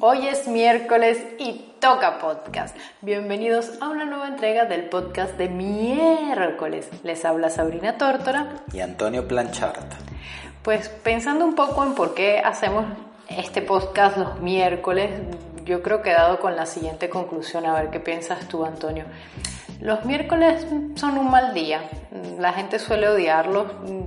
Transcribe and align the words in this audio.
Hoy 0.00 0.26
es 0.26 0.46
miércoles 0.46 1.24
y 1.38 1.72
toca 1.80 2.18
podcast. 2.18 2.76
Bienvenidos 3.00 3.72
a 3.80 3.88
una 3.88 4.04
nueva 4.04 4.28
entrega 4.28 4.66
del 4.66 4.90
podcast 4.90 5.38
de 5.38 5.48
miércoles. 5.48 6.90
Les 7.02 7.24
habla 7.24 7.48
Sabrina 7.48 7.96
Tórtora 7.96 8.64
y 8.74 8.80
Antonio 8.80 9.26
Planchard. 9.26 9.86
Pues 10.62 10.90
pensando 10.90 11.46
un 11.46 11.54
poco 11.54 11.82
en 11.82 11.94
por 11.94 12.14
qué 12.14 12.40
hacemos 12.40 12.84
este 13.28 13.62
podcast 13.62 14.18
los 14.18 14.40
miércoles, 14.40 15.10
yo 15.64 15.82
creo 15.82 16.02
que 16.02 16.10
he 16.10 16.14
dado 16.14 16.40
con 16.40 16.56
la 16.56 16.66
siguiente 16.66 17.08
conclusión. 17.08 17.64
A 17.64 17.72
ver 17.72 17.88
qué 17.88 17.98
piensas 17.98 18.46
tú, 18.48 18.66
Antonio. 18.66 19.06
Los 19.80 20.04
miércoles 20.04 20.66
son 20.94 21.18
un 21.18 21.30
mal 21.30 21.52
día. 21.52 21.82
La 22.38 22.52
gente 22.52 22.78
suele 22.78 23.08
odiarlos. 23.08 23.66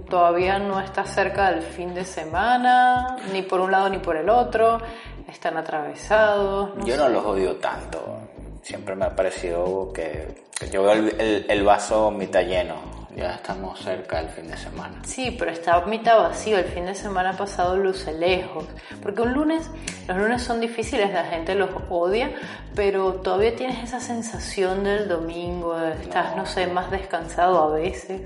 Todavía 0.10 0.58
no 0.58 0.80
está 0.80 1.06
cerca 1.06 1.52
del 1.52 1.62
fin 1.62 1.94
de 1.94 2.06
semana, 2.06 3.18
ni 3.32 3.44
por 3.44 3.60
un 3.60 3.72
lado 3.72 3.90
ni 3.90 4.00
por 4.00 4.18
el 4.18 4.30
otro. 4.30 4.80
Están 5.30 5.58
atravesados. 5.58 6.72
Yo 6.86 6.98
no 6.98 7.10
los 7.10 7.26
odio 7.26 7.56
tanto. 7.58 8.20
Siempre 8.62 8.96
me 8.96 9.06
ha 9.06 9.16
parecido 9.16 9.92
que, 9.94 10.44
yo 10.72 10.84
veo 10.84 10.94
el, 10.94 11.46
el 11.48 11.64
vaso 11.64 12.12
mitad 12.12 12.42
lleno 12.42 13.00
ya 13.20 13.36
estamos 13.36 13.80
cerca 13.80 14.22
del 14.22 14.30
fin 14.30 14.48
de 14.50 14.58
semana. 14.58 15.02
Sí, 15.04 15.36
pero 15.38 15.52
está 15.52 15.82
mitad 15.86 16.18
vacío. 16.18 16.58
El 16.58 16.66
fin 16.66 16.86
de 16.86 16.96
semana 16.96 17.34
pasado 17.34 17.76
luce 17.76 18.14
lejos. 18.14 18.66
Porque 19.02 19.22
un 19.22 19.34
lunes, 19.34 19.70
los 20.08 20.18
lunes 20.18 20.42
son 20.42 20.62
difíciles, 20.62 21.12
la 21.12 21.26
gente 21.26 21.56
los 21.56 21.70
odia, 21.90 22.32
pero 22.76 23.14
todavía 23.16 23.56
tienes 23.56 23.84
esa 23.84 24.00
sensación 24.00 24.84
del 24.84 25.08
domingo, 25.08 25.80
estás, 25.82 26.36
no. 26.36 26.46
sé, 26.46 26.68
más 26.68 26.90
descansado 26.92 27.64
a 27.64 27.74
veces. 27.74 28.22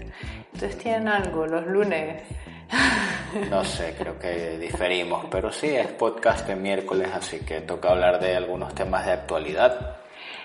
Entonces 0.53 0.77
tienen 0.77 1.07
algo, 1.07 1.47
los 1.47 1.65
lunes. 1.65 2.23
No 3.49 3.63
sé, 3.63 3.95
creo 3.97 4.19
que 4.19 4.57
diferimos, 4.57 5.25
pero 5.29 5.51
sí, 5.51 5.67
es 5.67 5.87
podcast 5.87 6.47
de 6.47 6.55
miércoles, 6.55 7.09
así 7.13 7.39
que 7.39 7.61
toca 7.61 7.89
hablar 7.89 8.19
de 8.19 8.35
algunos 8.35 8.73
temas 8.75 9.05
de 9.05 9.11
actualidad. 9.13 9.97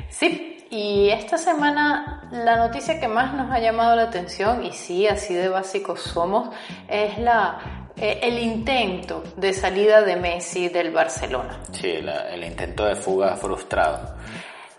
Sí, 0.08 0.66
y 0.70 1.08
esta 1.10 1.38
semana 1.38 2.28
la 2.30 2.56
noticia 2.56 3.00
que 3.00 3.08
más 3.08 3.34
nos 3.34 3.50
ha 3.50 3.58
llamado 3.58 3.96
la 3.96 4.04
atención, 4.04 4.64
y 4.64 4.72
sí, 4.72 5.06
así 5.06 5.34
de 5.34 5.48
básicos 5.48 6.00
somos, 6.00 6.54
es 6.88 7.18
la, 7.18 7.58
eh, 7.96 8.20
el 8.22 8.38
intento 8.38 9.24
de 9.36 9.52
salida 9.52 10.02
de 10.02 10.16
Messi 10.16 10.68
del 10.68 10.90
Barcelona. 10.90 11.60
Sí, 11.72 11.90
el 11.90 12.44
intento 12.44 12.84
de 12.84 12.96
fuga 12.96 13.36
frustrado. 13.36 14.16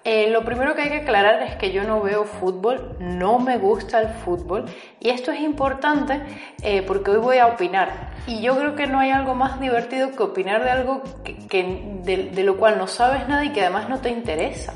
Eh, 0.05 0.30
lo 0.30 0.45
primero 0.45 0.75
que 0.75 0.83
hay 0.83 0.89
que 0.89 1.02
aclarar 1.02 1.44
es 1.44 1.55
que 1.58 1.72
yo 1.72 1.83
no 1.83 2.02
veo 2.02 2.23
fútbol, 2.23 2.95
no 3.00 3.38
me 3.39 3.58
gusta 3.58 4.00
el 4.00 4.08
fútbol 4.08 4.66
y 5.00 5.09
esto 5.09 5.31
es 5.31 5.42
importante 5.42 6.22
eh, 6.64 6.83
porque 6.83 7.11
hoy 7.11 7.17
voy 7.17 7.38
a 7.38 7.47
opinar 7.47 8.11
y 8.25 8.42
yo 8.42 8.58
creo 8.58 8.75
que 8.75 8.88
no 8.88 9.00
hay 9.00 9.11
algo 9.11 9.36
más 9.36 9.59
divertido 9.59 10.16
que 10.16 10.23
opinar 10.23 10.64
de 10.64 10.72
algo 10.72 11.03
que, 11.50 12.02
de 12.03 12.44
lo 12.44 12.58
cual 12.58 12.77
no 12.77 12.88
sabes 12.88 13.27
nada 13.27 13.44
y 13.44 13.50
que 13.50 13.61
además 13.61 13.89
no 13.89 14.00
te 14.00 14.09
interesa. 14.09 14.73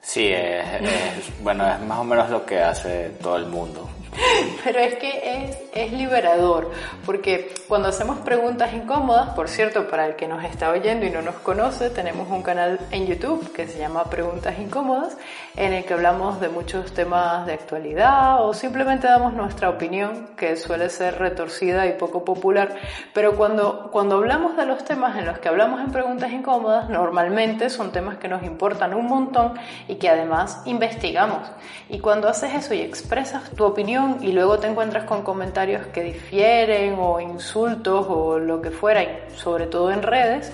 Sí, 0.00 0.30
es, 0.32 1.42
bueno, 1.42 1.68
es 1.70 1.80
más 1.80 1.98
o 1.98 2.04
menos 2.04 2.30
lo 2.30 2.46
que 2.46 2.58
hace 2.60 3.10
todo 3.20 3.36
el 3.36 3.44
mundo. 3.44 3.90
Pero 4.64 4.78
es 4.78 4.94
que 4.94 5.44
es, 5.44 5.58
es, 5.78 5.92
liberador, 5.92 6.70
porque 7.04 7.52
cuando 7.66 7.88
hacemos 7.88 8.18
preguntas 8.18 8.72
incómodas, 8.72 9.30
por 9.30 9.48
cierto, 9.48 9.88
para 9.88 10.06
el 10.06 10.16
que 10.16 10.28
nos 10.28 10.44
está 10.44 10.70
oyendo 10.70 11.06
y 11.06 11.10
no 11.10 11.22
nos 11.22 11.36
conoce, 11.36 11.90
tenemos 11.90 12.28
un 12.30 12.42
canal 12.42 12.78
en 12.90 13.06
YouTube 13.06 13.52
que 13.52 13.66
se 13.66 13.78
llama 13.78 14.04
Preguntas 14.04 14.58
Incómodas, 14.58 15.16
en 15.56 15.72
el 15.72 15.84
que 15.84 15.94
hablamos 15.94 16.40
de 16.40 16.48
muchos 16.48 16.92
temas 16.92 17.46
de 17.46 17.54
actualidad 17.54 18.44
o 18.44 18.54
simplemente 18.54 19.06
damos 19.06 19.34
nuestra 19.34 19.70
opinión, 19.70 20.28
que 20.36 20.56
suele 20.56 20.88
ser 20.90 21.18
retorcida 21.18 21.86
y 21.86 21.92
poco 21.92 22.24
popular. 22.24 22.76
Pero 23.12 23.36
cuando, 23.36 23.90
cuando 23.90 24.16
hablamos 24.16 24.56
de 24.56 24.66
los 24.66 24.84
temas 24.84 25.16
en 25.16 25.26
los 25.26 25.38
que 25.38 25.48
hablamos 25.48 25.80
en 25.80 25.92
Preguntas 25.92 26.32
Incómodas, 26.32 26.88
normalmente 26.88 27.70
son 27.70 27.92
temas 27.92 28.18
que 28.18 28.28
nos 28.28 28.42
importan 28.42 28.94
un 28.94 29.06
montón 29.06 29.54
y 29.86 29.96
que 29.96 30.08
además 30.08 30.62
investigamos. 30.64 31.48
Y 31.88 31.98
cuando 32.00 32.28
haces 32.28 32.54
eso 32.54 32.74
y 32.74 32.80
expresas 32.80 33.50
tu 33.50 33.64
opinión, 33.64 34.18
y 34.20 34.32
luego 34.32 34.58
te 34.58 34.66
encuentras 34.66 35.04
con 35.04 35.22
comentarios 35.22 35.67
que 35.92 36.02
difieren 36.02 36.96
o 36.98 37.20
insultos 37.20 38.06
o 38.08 38.38
lo 38.38 38.60
que 38.60 38.70
fuera, 38.70 39.02
y 39.02 39.08
sobre 39.36 39.66
todo 39.66 39.90
en 39.90 40.02
redes, 40.02 40.52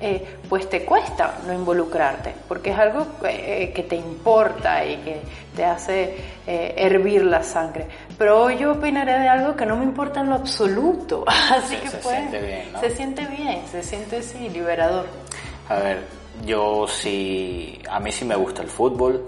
eh, 0.00 0.38
pues 0.48 0.68
te 0.68 0.84
cuesta 0.84 1.38
no 1.46 1.52
involucrarte, 1.52 2.34
porque 2.48 2.70
es 2.70 2.78
algo 2.78 3.06
que, 3.20 3.62
eh, 3.64 3.86
te 3.88 3.94
importa 3.94 4.84
y 4.84 4.96
que 4.96 5.20
te 5.54 5.64
hace 5.64 6.16
eh, 6.44 6.74
hervir 6.76 7.24
la 7.24 7.42
sangre. 7.44 7.86
Pero 8.18 8.42
hoy 8.42 8.58
yo 8.58 8.72
opinaré 8.72 9.20
de 9.20 9.28
algo 9.28 9.54
que 9.54 9.64
no 9.64 9.76
me 9.76 9.84
importa 9.84 10.20
en 10.20 10.30
lo 10.30 10.34
absoluto, 10.34 11.24
así 11.26 11.76
que 11.76 11.88
se 11.88 11.98
pues, 11.98 12.16
siente 12.16 12.40
bien, 12.40 12.72
¿no? 12.72 12.80
se 12.80 12.90
siente 12.90 13.26
bien, 13.26 13.62
se 13.70 13.82
siente 13.82 14.16
así 14.16 14.48
liberador. 14.48 15.06
A 15.68 15.76
ver, 15.76 16.00
yo 16.44 16.86
sí, 16.88 17.80
a 17.88 18.00
mí 18.00 18.10
sí 18.10 18.24
me 18.24 18.34
gusta 18.34 18.62
el 18.62 18.68
fútbol, 18.68 19.24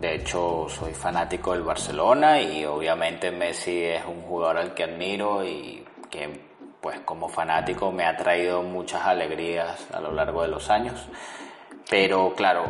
de 0.00 0.14
hecho, 0.14 0.66
soy 0.68 0.94
fanático 0.94 1.52
del 1.52 1.62
Barcelona 1.62 2.40
y 2.40 2.64
obviamente 2.64 3.32
Messi 3.32 3.82
es 3.82 4.04
un 4.04 4.22
jugador 4.22 4.58
al 4.58 4.74
que 4.74 4.84
admiro 4.84 5.44
y 5.44 5.84
que 6.08 6.46
pues 6.80 7.00
como 7.00 7.28
fanático 7.28 7.90
me 7.90 8.04
ha 8.04 8.16
traído 8.16 8.62
muchas 8.62 9.04
alegrías 9.04 9.88
a 9.92 10.00
lo 10.00 10.12
largo 10.12 10.42
de 10.42 10.48
los 10.48 10.70
años. 10.70 11.08
Pero 11.90 12.32
claro, 12.36 12.64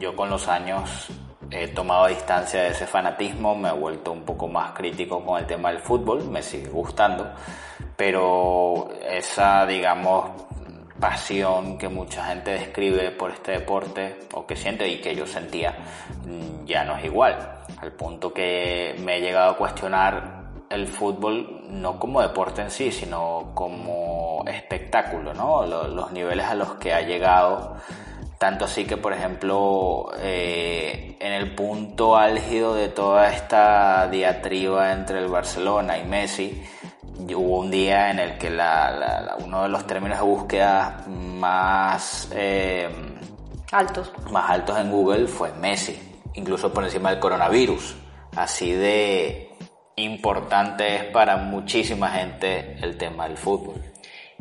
yo 0.00 0.16
con 0.16 0.28
los 0.28 0.48
años 0.48 1.08
he 1.52 1.68
tomado 1.68 2.08
distancia 2.08 2.62
de 2.62 2.68
ese 2.70 2.86
fanatismo, 2.86 3.54
me 3.54 3.68
he 3.68 3.72
vuelto 3.72 4.10
un 4.10 4.24
poco 4.24 4.48
más 4.48 4.72
crítico 4.72 5.24
con 5.24 5.38
el 5.38 5.46
tema 5.46 5.70
del 5.70 5.80
fútbol, 5.80 6.24
me 6.24 6.42
sigue 6.42 6.68
gustando, 6.68 7.30
pero 7.96 8.88
esa, 9.02 9.66
digamos, 9.66 10.30
pasión 11.00 11.78
que 11.78 11.88
mucha 11.88 12.26
gente 12.26 12.52
describe 12.52 13.10
por 13.12 13.30
este 13.30 13.52
deporte 13.52 14.20
o 14.34 14.46
que 14.46 14.54
siente 14.54 14.86
y 14.86 15.00
que 15.00 15.16
yo 15.16 15.26
sentía 15.26 15.74
mm, 16.26 16.66
ya 16.66 16.84
no 16.84 16.96
es 16.96 17.04
igual. 17.04 17.62
Al 17.78 17.92
punto 17.92 18.32
que 18.32 18.94
me 19.00 19.16
he 19.16 19.20
llegado 19.20 19.52
a 19.52 19.56
cuestionar 19.56 20.40
el 20.68 20.86
fútbol 20.86 21.64
no 21.68 21.98
como 21.98 22.22
deporte 22.22 22.62
en 22.62 22.70
sí, 22.70 22.92
sino 22.92 23.50
como 23.54 24.44
espectáculo, 24.46 25.34
¿no? 25.34 25.66
Los, 25.66 26.12
niveles 26.12 26.46
a 26.46 26.54
los 26.54 26.74
que 26.74 26.92
ha 26.92 27.00
llegado. 27.00 27.76
Tanto 28.38 28.64
así 28.64 28.86
que, 28.86 28.96
por 28.96 29.12
ejemplo, 29.12 30.12
eh, 30.18 31.16
en 31.20 31.32
el 31.32 31.54
punto 31.54 32.16
álgido 32.16 32.74
de 32.74 32.88
toda 32.88 33.30
esta 33.32 34.08
diatriba 34.08 34.92
entre 34.92 35.18
el 35.18 35.26
Barcelona 35.26 35.98
y 35.98 36.04
Messi, 36.04 36.62
hubo 37.34 37.60
un 37.60 37.70
día 37.70 38.10
en 38.10 38.18
el 38.18 38.38
que 38.38 38.50
la, 38.50 39.36
uno 39.44 39.62
de 39.62 39.68
los 39.68 39.86
términos 39.86 40.18
de 40.18 40.24
búsqueda 40.24 41.04
más 41.06 42.30
eh, 42.34 42.88
altos. 43.72 44.12
más 44.30 44.50
altos 44.50 44.78
en 44.78 44.90
Google 44.90 45.26
fue 45.26 45.52
Messi, 45.52 45.98
incluso 46.34 46.72
por 46.72 46.84
encima 46.84 47.10
del 47.10 47.20
coronavirus. 47.20 47.96
Así 48.36 48.72
de 48.72 49.50
importante 49.96 50.96
es 50.96 51.04
para 51.04 51.36
muchísima 51.36 52.10
gente 52.10 52.76
el 52.80 52.96
tema 52.96 53.28
del 53.28 53.36
fútbol. 53.36 53.82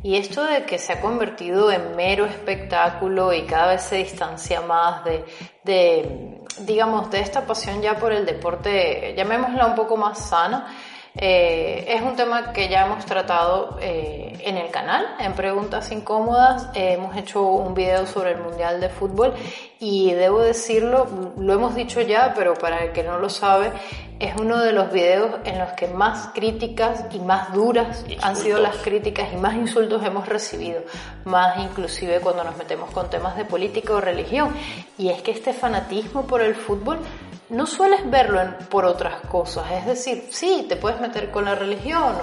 Y 0.01 0.15
esto 0.15 0.45
de 0.45 0.63
que 0.63 0.77
se 0.77 0.93
ha 0.93 1.01
convertido 1.01 1.71
en 1.71 1.95
mero 1.97 2.25
espectáculo 2.25 3.33
y 3.33 3.41
cada 3.43 3.73
vez 3.73 3.81
se 3.81 3.97
distancia 3.97 4.61
más 4.61 5.03
de, 5.03 5.25
de 5.65 6.39
digamos, 6.59 7.11
de 7.11 7.19
esta 7.19 7.45
pasión 7.45 7.81
ya 7.81 7.97
por 7.97 8.13
el 8.13 8.25
deporte, 8.25 9.13
llamémosla 9.15 9.65
un 9.65 9.75
poco 9.75 9.97
más 9.97 10.29
sana, 10.29 10.73
eh, 11.15 11.85
es 11.87 12.01
un 12.01 12.15
tema 12.15 12.53
que 12.53 12.69
ya 12.69 12.85
hemos 12.85 13.05
tratado 13.05 13.77
eh, 13.81 14.37
en 14.45 14.57
el 14.57 14.69
canal, 14.69 15.05
en 15.19 15.33
Preguntas 15.33 15.91
Incómodas. 15.91 16.67
Eh, 16.75 16.93
hemos 16.93 17.15
hecho 17.17 17.41
un 17.41 17.73
video 17.73 18.05
sobre 18.05 18.31
el 18.31 18.41
Mundial 18.41 18.79
de 18.79 18.89
Fútbol 18.89 19.33
y 19.79 20.11
debo 20.13 20.41
decirlo, 20.41 21.07
lo 21.37 21.53
hemos 21.53 21.75
dicho 21.75 22.01
ya, 22.01 22.33
pero 22.35 22.53
para 22.53 22.83
el 22.85 22.91
que 22.91 23.03
no 23.03 23.17
lo 23.17 23.29
sabe, 23.29 23.71
es 24.19 24.35
uno 24.35 24.59
de 24.59 24.73
los 24.73 24.91
videos 24.91 25.37
en 25.45 25.57
los 25.59 25.71
que 25.73 25.87
más 25.87 26.29
críticas 26.33 27.05
y 27.11 27.19
más 27.19 27.53
duras 27.53 28.05
han 28.21 28.35
sido 28.35 28.59
las 28.59 28.75
críticas 28.77 29.29
y 29.33 29.37
más 29.37 29.55
insultos 29.55 30.05
hemos 30.05 30.27
recibido, 30.27 30.81
más 31.23 31.57
inclusive 31.57 32.19
cuando 32.19 32.43
nos 32.43 32.57
metemos 32.57 32.91
con 32.91 33.09
temas 33.09 33.37
de 33.37 33.45
política 33.45 33.93
o 33.93 34.01
religión. 34.01 34.53
Y 34.97 35.09
es 35.09 35.21
que 35.21 35.31
este 35.31 35.53
fanatismo 35.53 36.27
por 36.27 36.41
el 36.41 36.55
fútbol 36.55 36.99
no 37.49 37.65
sueles 37.65 38.09
verlo 38.09 38.41
por 38.69 38.85
otras 38.85 39.21
cosas. 39.21 39.71
Es 39.71 39.85
decir, 39.85 40.27
sí, 40.31 40.65
te 40.69 40.75
puedes 40.75 41.01
meter 41.01 41.31
con 41.31 41.45
la 41.45 41.55
religión, 41.55 42.13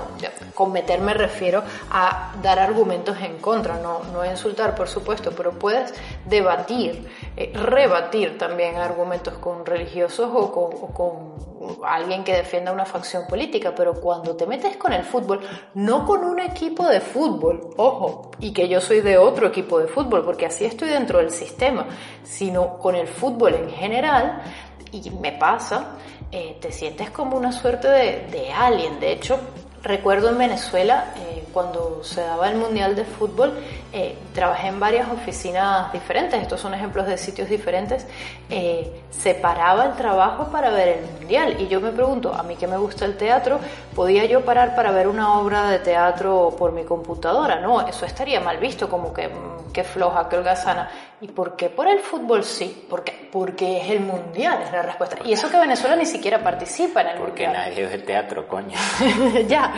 con 0.55 0.73
meter 0.73 1.01
me 1.01 1.15
refiero 1.15 1.63
a 1.91 2.33
dar 2.43 2.59
argumentos 2.59 3.17
en 3.21 3.39
contra, 3.39 3.79
no, 3.79 4.03
no 4.13 4.25
insultar, 4.25 4.75
por 4.75 4.89
supuesto, 4.89 5.33
pero 5.37 5.53
puedes 5.59 5.93
debatir, 6.25 7.09
eh, 7.37 7.53
rebatir 7.55 8.39
también 8.39 8.77
argumentos 8.77 9.35
con 9.39 9.67
religiosos 9.67 10.31
o 10.33 10.53
con, 10.53 10.93
con 10.93 11.47
alguien 11.85 12.25
que 12.25 12.35
defienda 12.35 12.73
una 12.73 12.85
facción 12.85 13.27
política, 13.27 13.75
pero 13.75 13.95
cuando 13.95 14.37
te 14.37 14.47
metes 14.47 14.77
con 14.77 14.93
el 14.93 15.05
fútbol, 15.05 15.41
no 15.75 16.05
con 16.07 16.25
un 16.25 16.39
equipo 16.41 16.87
de 16.87 17.01
fútbol, 17.01 17.71
ojo, 17.77 18.31
y 18.39 18.53
que 18.53 18.69
yo 18.69 18.81
soy 18.81 19.01
de 19.01 19.19
otro 19.19 19.49
equipo 19.49 19.79
de 19.79 19.89
fútbol, 19.89 20.25
porque 20.25 20.47
así 20.47 20.65
estoy 20.65 20.89
dentro 20.89 21.19
del 21.19 21.31
sistema, 21.31 21.87
sino 22.23 22.79
con 22.79 22.95
el 22.95 23.09
fútbol 23.09 23.55
en 23.55 23.71
general, 23.71 24.43
y 24.93 25.11
me 25.11 25.33
pasa, 25.33 25.97
eh, 26.33 26.57
te 26.61 26.73
sientes 26.73 27.11
como 27.11 27.37
una 27.37 27.53
suerte 27.53 27.89
de, 27.89 28.27
de 28.31 28.53
alien. 28.53 29.01
De 29.01 29.13
hecho, 29.13 29.39
recuerdo 29.83 30.31
en 30.31 30.39
Venezuela, 30.39 31.13
eh, 31.17 31.45
cuando 31.53 32.01
se 32.03 32.21
daba 32.21 32.51
el 32.51 32.57
Mundial 32.57 32.97
de 32.97 33.05
Fútbol, 33.05 33.59
eh, 33.99 34.15
trabajé 34.35 34.67
en 34.67 34.79
varias 34.79 35.11
oficinas 35.11 35.91
diferentes, 35.91 36.43
estos 36.43 36.61
son 36.61 36.75
ejemplos 36.75 37.07
de 37.07 37.17
sitios 37.17 37.49
diferentes, 37.49 38.07
eh, 38.51 39.01
separaba 39.11 39.87
el 39.87 39.93
trabajo 39.95 40.49
para 40.49 40.69
ver 40.69 40.99
el 40.99 41.07
Mundial. 41.19 41.57
Y 41.59 41.69
yo 41.69 41.81
me 41.81 41.91
pregunto, 41.93 42.35
a 42.35 42.43
mí 42.43 42.57
que 42.57 42.67
me 42.67 42.77
gusta 42.77 43.07
el 43.07 43.17
teatro, 43.17 43.59
¿podía 43.95 44.27
yo 44.27 44.45
parar 44.45 44.77
para 44.77 44.91
ver 44.91 45.09
una 45.09 45.39
obra 45.39 45.71
de 45.71 45.79
teatro 45.79 46.55
por 46.59 46.73
mi 46.73 46.85
computadora? 46.85 47.59
No, 47.59 47.89
eso 47.89 48.05
estaría 48.05 48.39
mal 48.39 48.59
visto, 48.59 48.87
como 48.87 49.15
que, 49.15 49.29
mm, 49.29 49.73
que 49.73 49.83
floja, 49.83 50.29
que 50.29 50.37
holgazana. 50.37 50.91
¿Y 51.19 51.29
por 51.29 51.57
qué 51.57 51.71
por 51.71 51.89
el 51.89 52.01
fútbol 52.01 52.45
sí? 52.45 52.85
¿Por 52.91 53.03
qué? 53.03 53.31
Porque 53.33 53.81
es 53.81 53.91
el 53.91 54.01
Mundial, 54.01 54.61
es 54.63 54.71
la 54.73 54.83
respuesta. 54.83 55.17
Y 55.25 55.33
eso 55.33 55.49
que 55.51 55.59
Venezuela 55.59 55.97
ni 55.97 56.05
siquiera 56.05 56.43
participa 56.43 57.01
en 57.01 57.09
el 57.09 57.17
Porque 57.17 57.47
Mundial. 57.47 57.71
nadie 57.71 57.87
ve 57.87 57.99
teatro, 57.99 58.47
coño. 58.47 58.77
ya, 59.49 59.73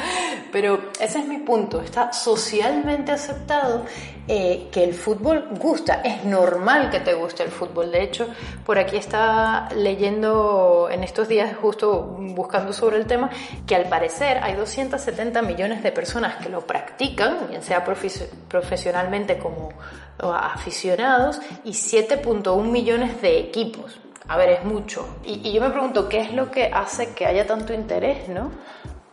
pero 0.51 0.91
ese 0.99 1.21
es 1.21 1.27
mi 1.27 1.39
punto. 1.39 1.81
Está 1.81 2.13
socialmente 2.13 3.13
aceptado 3.13 3.85
eh, 4.27 4.69
que 4.73 4.85
el 4.85 4.95
fútbol 4.95 5.49
gusta. 5.59 6.03
Es 6.05 6.25
normal 6.25 6.91
que 6.91 7.01
te 7.01 7.15
guste 7.15 7.43
el 7.43 7.51
fútbol. 7.51 7.91
De 7.91 8.03
hecho, 8.03 8.29
por 8.65 8.79
aquí 8.79 8.97
está 8.97 9.69
leyendo 9.75 10.89
en 10.91 11.03
estos 11.05 11.29
días, 11.29 11.57
justo 11.61 12.03
buscando 12.19 12.73
sobre 12.73 12.97
el 12.99 13.07
tema, 13.07 13.31
que 13.67 13.75
al 13.75 13.89
parecer 13.89 14.39
hay 14.43 14.55
270 14.55 15.43
millones 15.43 15.83
de 15.83 15.93
personas 15.93 16.37
que 16.37 16.49
lo 16.49 16.61
practican, 16.67 17.49
bien 17.49 17.63
sea 17.63 17.85
profe- 17.85 18.29
profesionalmente 18.49 19.39
como 19.39 19.71
aficionados, 20.19 21.41
y 21.65 21.71
7.1 21.73 22.63
millones 22.65 23.21
de 23.23 23.39
equipos. 23.39 24.01
A 24.27 24.37
ver, 24.37 24.51
es 24.51 24.65
mucho. 24.65 25.09
Y 25.25 25.53
yo 25.53 25.61
me 25.61 25.71
pregunto, 25.71 26.09
¿qué 26.09 26.21
es 26.21 26.33
lo 26.35 26.51
que 26.51 26.67
hace 26.67 27.15
que 27.15 27.25
haya 27.25 27.47
tanto 27.47 27.73
interés, 27.73 28.29
no? 28.29 28.51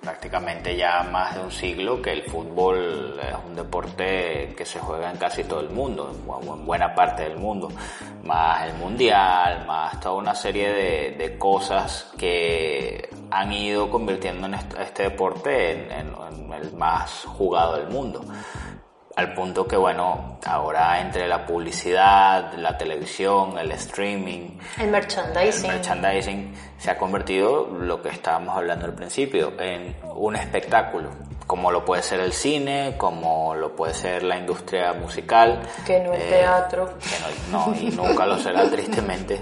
Prácticamente 0.06 0.76
ya 0.78 1.02
más 1.12 1.34
de 1.34 1.42
un 1.42 1.52
siglo 1.52 2.00
que 2.00 2.12
el 2.12 2.22
fútbol 2.30 3.20
es 3.20 3.36
un 3.44 3.56
deporte 3.56 4.54
que 4.56 4.64
se 4.64 4.80
juega 4.80 5.10
en 5.10 5.18
casi 5.18 5.44
todo 5.46 5.62
el 5.62 5.72
mundo, 5.72 6.12
en 6.14 6.66
buena 6.66 6.94
parte 6.94 7.24
del 7.24 7.38
mundo, 7.38 7.70
más 8.24 8.68
el 8.68 8.76
mundial, 8.76 9.66
más 9.66 10.00
toda 10.00 10.14
una 10.16 10.36
serie 10.36 10.72
de, 11.18 11.38
cosas 11.40 12.12
que 12.20 13.10
han 13.32 13.52
ido 13.52 13.90
convirtiendo 13.90 14.46
en 14.46 14.54
este, 14.54 15.04
deporte 15.04 15.72
en- 15.72 15.92
en 15.92 16.54
el 16.54 16.72
más 16.74 17.26
jugado 17.26 17.78
del 17.78 17.88
mundo. 17.90 18.22
Al 19.16 19.34
punto 19.34 19.66
que, 19.66 19.78
bueno, 19.78 20.40
ahora 20.46 21.00
entre 21.00 21.26
la 21.28 21.46
publicidad, 21.46 22.54
la 22.56 22.78
televisión, 22.78 23.58
el 23.58 23.72
streaming, 23.72 24.58
El 24.78 24.92
merchandising. 24.92 25.70
el 25.70 25.78
merchandising 25.78 26.54
se 26.78 26.92
ha 26.92 26.98
convertido, 26.98 27.66
lo 27.68 28.02
que 28.02 28.10
estábamos 28.10 28.58
hablando 28.58 28.86
al 28.86 28.94
principio, 28.94 29.54
en 29.58 29.96
un 30.16 30.36
espectáculo, 30.36 31.12
como 31.48 31.72
lo 31.72 31.86
puede 31.86 32.02
ser 32.02 32.20
el 32.20 32.34
cine, 32.34 32.96
como 32.98 33.56
lo 33.56 33.74
puede 33.74 33.94
ser 33.94 34.24
la 34.24 34.38
industria 34.38 34.92
musical. 34.94 35.62
Que 35.86 36.02
no 36.02 36.14
el 36.14 36.22
eh, 36.22 36.26
teatro. 36.30 36.98
que 37.00 37.52
no, 37.52 37.68
no, 37.68 37.76
y 37.76 37.92
nunca 37.92 38.26
lo 38.26 38.38
será 38.38 38.64
tristemente. 38.70 39.42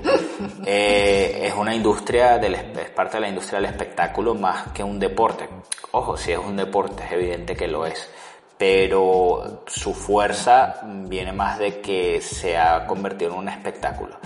Eh, 0.66 1.48
es 1.48 1.54
una 1.56 1.74
industria, 1.74 2.38
del, 2.38 2.54
es 2.54 2.90
parte 2.92 3.18
de 3.18 3.22
la 3.22 3.30
industria 3.30 3.60
del 3.60 3.72
espectáculo 3.72 4.36
más 4.36 4.68
que 4.72 4.84
un 4.84 5.00
deporte. 5.00 5.50
Ojo, 5.92 6.16
si 6.16 6.32
es 6.32 6.38
un 6.38 6.58
deporte, 6.58 7.04
es 7.06 7.12
evidente 7.12 7.56
que 7.56 7.68
lo 7.68 7.86
es 7.86 8.10
pero 8.58 9.64
su 9.68 9.94
fuerza 9.94 10.82
viene 10.84 11.32
más 11.32 11.60
de 11.60 11.82
que 11.82 12.22
se 12.22 12.58
ha 12.58 12.86
convertido 12.86 13.32
en 13.32 13.40
un 13.40 13.50
espectáculo. 13.50 14.18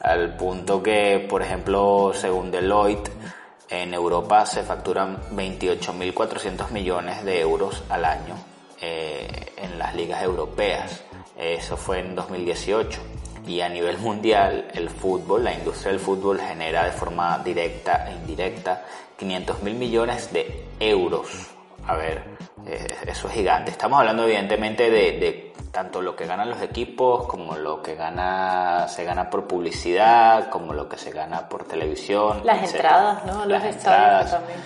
Al 0.00 0.36
punto 0.36 0.82
que, 0.82 1.26
por 1.28 1.42
ejemplo, 1.42 2.12
según 2.14 2.50
Deloitte, 2.50 3.10
en 3.70 3.94
Europa 3.94 4.44
se 4.44 4.62
facturan 4.62 5.18
28.400 5.30 6.70
millones 6.70 7.24
de 7.24 7.40
euros 7.40 7.82
al 7.88 8.04
año 8.04 8.34
eh, 8.80 9.52
en 9.56 9.78
las 9.78 9.94
ligas 9.94 10.22
europeas. 10.22 11.02
Eso 11.38 11.76
fue 11.76 12.00
en 12.00 12.14
2018. 12.14 13.00
Y 13.46 13.60
a 13.60 13.68
nivel 13.68 13.98
mundial, 13.98 14.68
el 14.74 14.90
fútbol, 14.90 15.44
la 15.44 15.54
industria 15.54 15.92
del 15.92 16.00
fútbol 16.00 16.40
genera 16.40 16.84
de 16.84 16.92
forma 16.92 17.38
directa 17.38 18.08
e 18.08 18.14
indirecta 18.14 18.84
500 19.18 19.62
mil 19.62 19.74
millones 19.74 20.32
de 20.32 20.64
euros. 20.78 21.28
A 21.86 21.96
ver, 21.96 22.24
eh, 22.66 22.86
eso 23.06 23.28
es 23.28 23.34
gigante. 23.34 23.70
Estamos 23.70 23.98
hablando 23.98 24.24
evidentemente 24.24 24.90
de, 24.90 25.12
de 25.18 25.52
tanto 25.72 26.02
lo 26.02 26.14
que 26.14 26.26
ganan 26.26 26.50
los 26.50 26.60
equipos 26.60 27.26
como 27.26 27.56
lo 27.56 27.82
que 27.82 27.94
gana 27.94 28.86
se 28.88 29.04
gana 29.04 29.30
por 29.30 29.46
publicidad, 29.46 30.48
como 30.50 30.72
lo 30.74 30.88
que 30.88 30.98
se 30.98 31.10
gana 31.10 31.48
por 31.48 31.64
televisión. 31.64 32.42
Las 32.44 32.62
etcétera. 32.62 32.88
entradas, 32.90 33.24
¿no? 33.26 33.46
Las 33.46 33.64
entradas. 33.64 34.30
también. 34.30 34.58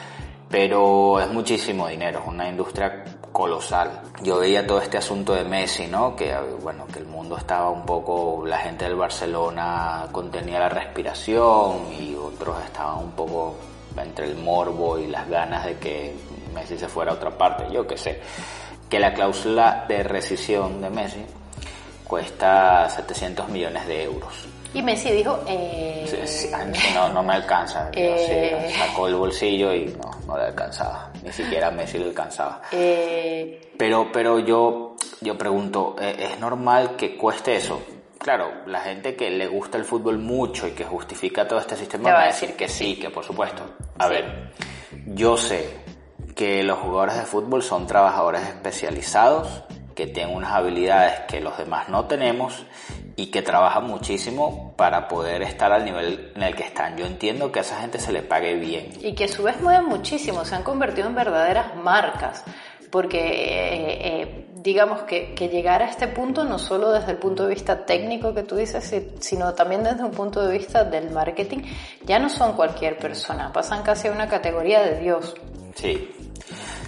Pero 0.48 1.20
es 1.20 1.28
muchísimo 1.32 1.88
dinero, 1.88 2.20
es 2.20 2.26
una 2.26 2.48
industria 2.48 3.04
colosal. 3.32 4.00
Yo 4.22 4.38
veía 4.38 4.66
todo 4.66 4.80
este 4.80 4.96
asunto 4.96 5.34
de 5.34 5.44
Messi, 5.44 5.86
¿no? 5.88 6.14
Que 6.14 6.34
bueno, 6.62 6.86
que 6.86 7.00
el 7.00 7.06
mundo 7.06 7.36
estaba 7.36 7.70
un 7.70 7.84
poco, 7.84 8.44
la 8.46 8.58
gente 8.58 8.84
del 8.84 8.94
Barcelona 8.94 10.06
contenía 10.12 10.58
la 10.60 10.68
respiración 10.68 11.92
y 11.98 12.14
otros 12.14 12.64
estaban 12.64 12.98
un 12.98 13.10
poco 13.12 13.56
entre 13.98 14.26
el 14.26 14.36
morbo 14.36 14.98
y 14.98 15.06
las 15.06 15.28
ganas 15.28 15.64
de 15.64 15.76
que 15.78 16.14
Messi 16.54 16.76
se 16.78 16.88
fuera 16.88 17.12
a 17.12 17.14
otra 17.14 17.30
parte, 17.30 17.64
yo 17.72 17.86
qué 17.86 17.96
sé. 17.96 18.20
Que 18.88 18.98
la 19.00 19.12
cláusula 19.14 19.84
de 19.88 20.02
rescisión 20.02 20.80
de 20.80 20.90
Messi 20.90 21.24
cuesta 22.04 22.88
700 22.88 23.48
millones 23.48 23.86
de 23.86 24.04
euros. 24.04 24.32
Y 24.74 24.82
Messi 24.82 25.10
dijo, 25.10 25.40
eh, 25.48 26.04
Sí, 26.06 26.48
sí, 26.48 26.50
no, 26.94 27.08
no 27.08 27.22
me 27.22 27.34
alcanza. 27.34 27.90
Eh. 27.94 28.68
sí, 28.70 28.78
sacó 28.78 29.08
el 29.08 29.14
bolsillo 29.14 29.72
y 29.74 29.86
no, 29.86 30.10
no 30.26 30.36
le 30.36 30.44
alcanzaba. 30.44 31.10
Ni 31.22 31.32
siquiera 31.32 31.68
a 31.68 31.70
Messi 31.70 31.98
le 31.98 32.06
alcanzaba. 32.06 32.62
eh, 32.72 33.70
Pero, 33.78 34.10
pero 34.12 34.38
yo, 34.40 34.96
yo 35.20 35.36
pregunto, 35.38 35.96
¿e- 36.00 36.16
¿es 36.32 36.38
normal 36.40 36.94
que 36.96 37.16
cueste 37.16 37.56
eso? 37.56 37.80
Claro, 38.18 38.50
la 38.66 38.80
gente 38.80 39.14
que 39.14 39.30
le 39.30 39.46
gusta 39.46 39.78
el 39.78 39.84
fútbol 39.84 40.18
mucho 40.18 40.66
y 40.66 40.72
que 40.72 40.84
justifica 40.84 41.46
todo 41.46 41.58
este 41.60 41.76
sistema 41.76 42.04
Te 42.04 42.12
va 42.12 42.20
a 42.20 42.24
a 42.24 42.26
decir 42.26 42.56
que 42.56 42.68
sí, 42.68 42.96
que 42.98 43.10
por 43.10 43.24
supuesto. 43.24 43.62
A 43.98 44.04
Sí. 44.04 44.10
ver, 44.10 44.50
yo 45.06 45.36
sé 45.36 45.70
que 46.34 46.62
los 46.62 46.78
jugadores 46.78 47.16
de 47.16 47.22
fútbol 47.22 47.62
son 47.62 47.86
trabajadores 47.86 48.42
especializados, 48.42 49.62
que 49.94 50.06
tienen 50.06 50.34
unas 50.36 50.52
habilidades 50.52 51.20
que 51.20 51.40
los 51.40 51.56
demás 51.56 51.88
no 51.88 52.04
tenemos 52.04 52.66
y 53.16 53.30
que 53.30 53.40
trabajan 53.40 53.86
muchísimo 53.86 54.74
para 54.76 55.08
poder 55.08 55.40
estar 55.42 55.72
al 55.72 55.86
nivel 55.86 56.32
en 56.36 56.42
el 56.42 56.54
que 56.54 56.64
están. 56.64 56.98
Yo 56.98 57.06
entiendo 57.06 57.50
que 57.50 57.60
a 57.60 57.62
esa 57.62 57.80
gente 57.80 57.98
se 57.98 58.12
le 58.12 58.22
pague 58.22 58.54
bien. 58.56 58.90
y 59.00 59.14
que 59.14 59.24
a 59.24 59.28
su 59.28 59.42
vez 59.42 59.58
mueven 59.62 59.86
muchísimo, 59.86 60.44
se 60.44 60.54
han 60.54 60.62
convertido 60.62 61.06
en 61.08 61.14
verdaderas 61.14 61.74
marcas. 61.76 62.44
Porque 62.90 63.18
eh, 63.18 64.22
eh, 64.22 64.46
digamos 64.56 65.02
que, 65.02 65.34
que 65.34 65.48
llegar 65.48 65.82
a 65.82 65.88
este 65.90 66.08
punto 66.08 66.44
no 66.44 66.58
solo 66.58 66.90
desde 66.92 67.12
el 67.12 67.18
punto 67.18 67.44
de 67.44 67.54
vista 67.54 67.84
técnico 67.86 68.34
que 68.34 68.42
tú 68.42 68.56
dices, 68.56 68.84
si- 68.84 69.10
sino 69.20 69.54
también 69.54 69.82
desde 69.84 70.02
un 70.04 70.10
punto 70.10 70.44
de 70.46 70.56
vista 70.56 70.84
del 70.84 71.10
marketing, 71.10 71.58
ya 72.04 72.18
no 72.18 72.28
son 72.28 72.54
cualquier 72.54 72.98
persona, 72.98 73.52
pasan 73.52 73.82
casi 73.82 74.08
a 74.08 74.12
una 74.12 74.28
categoría 74.28 74.82
de 74.82 75.00
Dios. 75.00 75.34
Sí, 75.74 76.10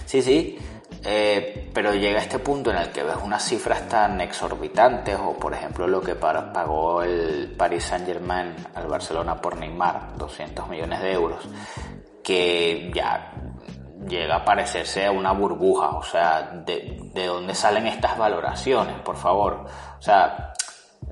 sí, 0.05 0.21
sí. 0.21 0.57
Eh, 1.05 1.69
pero 1.73 1.93
llega 1.93 2.19
este 2.19 2.39
punto 2.39 2.71
en 2.71 2.77
el 2.77 2.89
que 2.89 3.03
ves 3.03 3.15
unas 3.23 3.41
cifras 3.45 3.87
tan 3.87 4.19
exorbitantes, 4.19 5.15
o 5.17 5.31
por 5.37 5.53
ejemplo 5.53 5.87
lo 5.87 6.01
que 6.01 6.15
pagó 6.15 7.01
el 7.03 7.53
Paris 7.57 7.85
Saint 7.85 8.05
Germain 8.05 8.53
al 8.75 8.87
Barcelona 8.87 9.39
por 9.39 9.55
Neymar, 9.57 10.17
200 10.17 10.67
millones 10.67 11.01
de 11.01 11.13
euros, 11.13 11.47
que 12.21 12.91
ya 12.93 13.31
llega 14.07 14.37
a 14.37 14.45
parecerse 14.45 15.05
a 15.05 15.11
una 15.11 15.31
burbuja. 15.31 15.89
O 15.89 16.03
sea, 16.03 16.41
¿de, 16.65 16.99
de 17.13 17.25
dónde 17.25 17.55
salen 17.55 17.87
estas 17.87 18.17
valoraciones, 18.17 18.99
por 19.01 19.15
favor? 19.15 19.65
O 19.97 20.01
sea, 20.01 20.53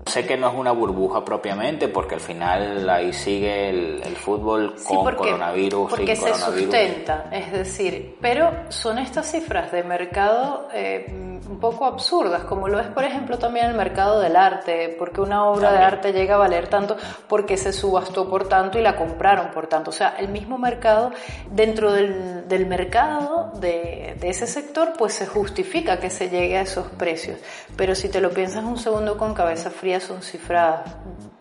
sé 0.08 0.26
que 0.26 0.38
no 0.38 0.50
es 0.50 0.56
una 0.56 0.72
burbuja 0.72 1.24
propiamente, 1.24 1.88
porque 1.88 2.16
al 2.16 2.22
final 2.22 2.90
ahí 2.90 3.14
sigue 3.14 3.70
el, 3.70 4.02
el 4.04 4.16
fútbol 4.16 4.74
Sí, 4.78 4.86
con 4.88 5.04
porque, 5.04 5.18
coronavirus, 5.18 5.90
porque 5.90 6.16
sin 6.16 6.26
se 6.26 6.32
coronavirus. 6.32 6.64
sustenta, 6.64 7.30
es 7.32 7.52
decir, 7.52 8.18
pero 8.22 8.52
son 8.70 8.98
estas 8.98 9.30
cifras 9.32 9.72
de 9.72 9.84
mercado 9.84 10.68
eh, 10.74 11.06
un 11.50 11.60
poco 11.60 11.86
absurdas, 11.86 12.44
como 12.44 12.68
lo 12.68 12.80
es, 12.80 12.88
por 12.88 13.04
ejemplo, 13.04 13.38
también 13.38 13.68
el 13.68 13.74
mercado 13.76 14.20
del 14.20 14.36
arte, 14.36 14.96
porque 14.98 15.22
una 15.22 15.46
obra 15.46 15.72
de 15.72 15.78
También. 15.78 15.94
arte 15.94 16.14
llega 16.14 16.36
a 16.36 16.38
valer 16.38 16.68
tanto 16.68 16.98
porque 17.28 17.58
se 17.58 17.72
subastó 17.74 18.30
por 18.30 18.48
tanto 18.48 18.78
y 18.80 18.82
la 18.82 18.96
compraron 18.96 19.52
por 19.52 19.68
tanto. 19.68 19.90
O 19.92 19.94
sea, 19.94 20.16
el 20.18 20.30
mismo 20.30 20.58
mercado, 20.58 21.12
dentro 21.52 21.92
del, 21.94 22.48
del 22.48 22.66
mercado 22.66 23.52
de, 23.60 24.16
de 24.20 24.30
ese 24.30 24.48
sector, 24.48 24.94
pues 24.98 25.14
se 25.14 25.26
justifica 25.28 26.00
que 26.00 26.10
se 26.10 26.30
llegue 26.30 26.58
a 26.58 26.62
esos 26.62 26.88
precios. 26.90 27.40
Pero 27.76 27.96
si 27.96 28.10
te 28.10 28.20
lo 28.22 28.32
piensas 28.32 28.64
un 28.64 28.78
segundo 28.78 29.18
con 29.18 29.34
cabeza 29.34 29.70
fría, 29.70 29.97
son 30.04 30.22
cifras 30.22 30.82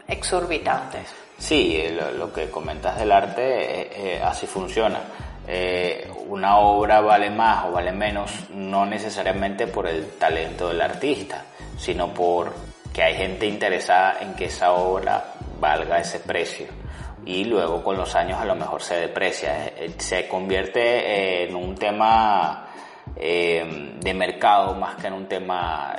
exorbitantes. 0.07 1.15
Sí, 1.39 1.83
lo, 2.17 2.33
que 2.33 2.51
comentas 2.51 2.99
del 2.99 3.13
arte, 3.13 3.43
eh, 3.43 3.91
eh, 3.95 4.21
así 4.23 4.47
funciona. 4.47 5.01
Eh, 5.47 6.11
una 6.29 6.59
obra 6.59 7.01
vale 7.01 7.31
más 7.31 7.67
o 7.67 7.73
vale 7.73 7.93
menos, 7.93 8.49
no 8.51 8.87
necesariamente 8.87 9.67
por 9.67 9.87
el 9.87 10.13
talento 10.19 10.69
del 10.69 10.81
artista, 10.81 11.45
sino 11.77 12.13
por 12.13 12.53
que 12.93 13.03
hay 13.03 13.15
gente 13.15 13.47
interesada 13.47 14.19
en 14.21 14.35
que 14.35 14.47
esa 14.47 14.73
obra 14.73 15.35
valga 15.61 15.99
ese 15.99 16.21
precio. 16.21 16.67
Y 17.27 17.45
luego 17.45 17.83
con 17.83 17.97
los 17.97 18.15
años 18.15 18.41
a 18.41 18.45
lo 18.45 18.55
mejor 18.55 18.83
se 18.83 18.97
deprecia, 18.97 19.73
se 19.99 20.29
convierte 20.29 21.45
en 21.45 21.55
un 21.55 21.75
tema 21.75 22.69
de 23.15 24.15
mercado 24.15 24.75
más 24.75 24.97
que 24.97 25.09
en 25.09 25.13
un 25.13 25.27
tema, 25.27 25.97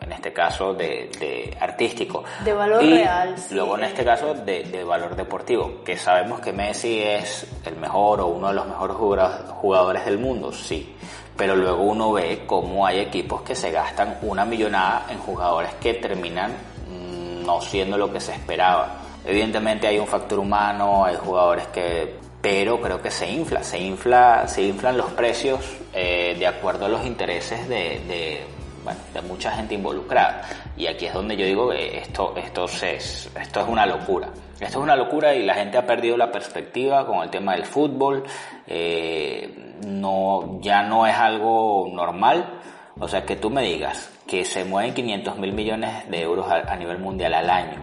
en 0.00 0.12
este 0.12 0.32
caso, 0.32 0.74
de, 0.74 1.56
artístico. 1.60 2.24
De 2.44 2.52
valor 2.52 2.82
real. 2.82 3.34
Luego, 3.50 3.78
en 3.78 3.84
este 3.84 4.04
caso, 4.04 4.34
de, 4.34 4.64
de, 4.64 4.84
valor 4.84 5.16
deportivo, 5.16 5.82
que 5.84 5.96
sabemos 5.96 6.40
que 6.40 6.52
Messi 6.52 7.02
es 7.02 7.46
el 7.64 7.76
mejor 7.76 8.20
o 8.20 8.26
uno 8.28 8.48
de 8.48 8.54
los 8.54 8.66
mejores 8.66 8.96
jugadores 8.96 10.04
del 10.04 10.18
mundo, 10.18 10.52
sí. 10.52 10.94
Pero 11.36 11.56
luego 11.56 11.82
uno 11.82 12.12
ve 12.12 12.44
cómo 12.46 12.86
hay 12.86 13.00
equipos 13.00 13.42
que 13.42 13.54
se 13.54 13.70
gastan 13.70 14.18
una 14.22 14.44
millonada 14.44 15.06
en 15.10 15.18
jugadores 15.18 15.74
que 15.74 15.94
terminan 15.94 16.52
mm, 16.52 17.44
no 17.44 17.60
siendo 17.60 17.98
lo 17.98 18.12
que 18.12 18.20
se 18.20 18.32
esperaba. 18.32 19.00
Evidentemente 19.24 19.86
hay 19.86 19.98
un 19.98 20.06
factor 20.06 20.38
humano, 20.38 21.04
hay 21.04 21.16
jugadores 21.16 21.66
que 21.68 22.24
pero 22.44 22.78
creo 22.78 23.00
que 23.00 23.10
se 23.10 23.26
infla, 23.30 23.62
se 23.62 23.78
infla, 23.80 24.46
se 24.46 24.60
inflan 24.60 24.98
los 24.98 25.10
precios 25.12 25.60
eh, 25.94 26.36
de 26.38 26.46
acuerdo 26.46 26.84
a 26.84 26.88
los 26.90 27.06
intereses 27.06 27.66
de, 27.70 28.02
de, 28.06 28.44
bueno, 28.84 29.00
de, 29.12 29.22
mucha 29.22 29.50
gente 29.50 29.74
involucrada. 29.74 30.42
Y 30.76 30.86
aquí 30.86 31.06
es 31.06 31.14
donde 31.14 31.36
yo 31.36 31.46
digo 31.46 31.70
que 31.70 31.98
esto, 31.98 32.34
esto, 32.36 32.64
es, 32.64 33.30
esto 33.40 33.60
es 33.60 33.68
una 33.68 33.86
locura. 33.86 34.28
Esto 34.54 34.78
es 34.78 34.84
una 34.84 34.94
locura 34.94 35.34
y 35.34 35.42
la 35.42 35.54
gente 35.54 35.78
ha 35.78 35.86
perdido 35.86 36.16
la 36.16 36.30
perspectiva 36.30 37.06
con 37.06 37.22
el 37.22 37.30
tema 37.30 37.54
del 37.54 37.64
fútbol. 37.64 38.24
Eh, 38.66 39.74
no, 39.86 40.60
ya 40.60 40.82
no 40.82 41.06
es 41.06 41.16
algo 41.16 41.88
normal. 41.92 42.60
O 42.98 43.08
sea, 43.08 43.24
que 43.24 43.36
tú 43.36 43.50
me 43.50 43.62
digas 43.62 44.12
que 44.26 44.44
se 44.44 44.64
mueven 44.64 44.94
500 44.94 45.38
mil 45.38 45.52
millones 45.52 46.08
de 46.08 46.22
euros 46.22 46.46
a, 46.48 46.72
a 46.72 46.76
nivel 46.76 46.98
mundial 46.98 47.34
al 47.34 47.50
año. 47.50 47.82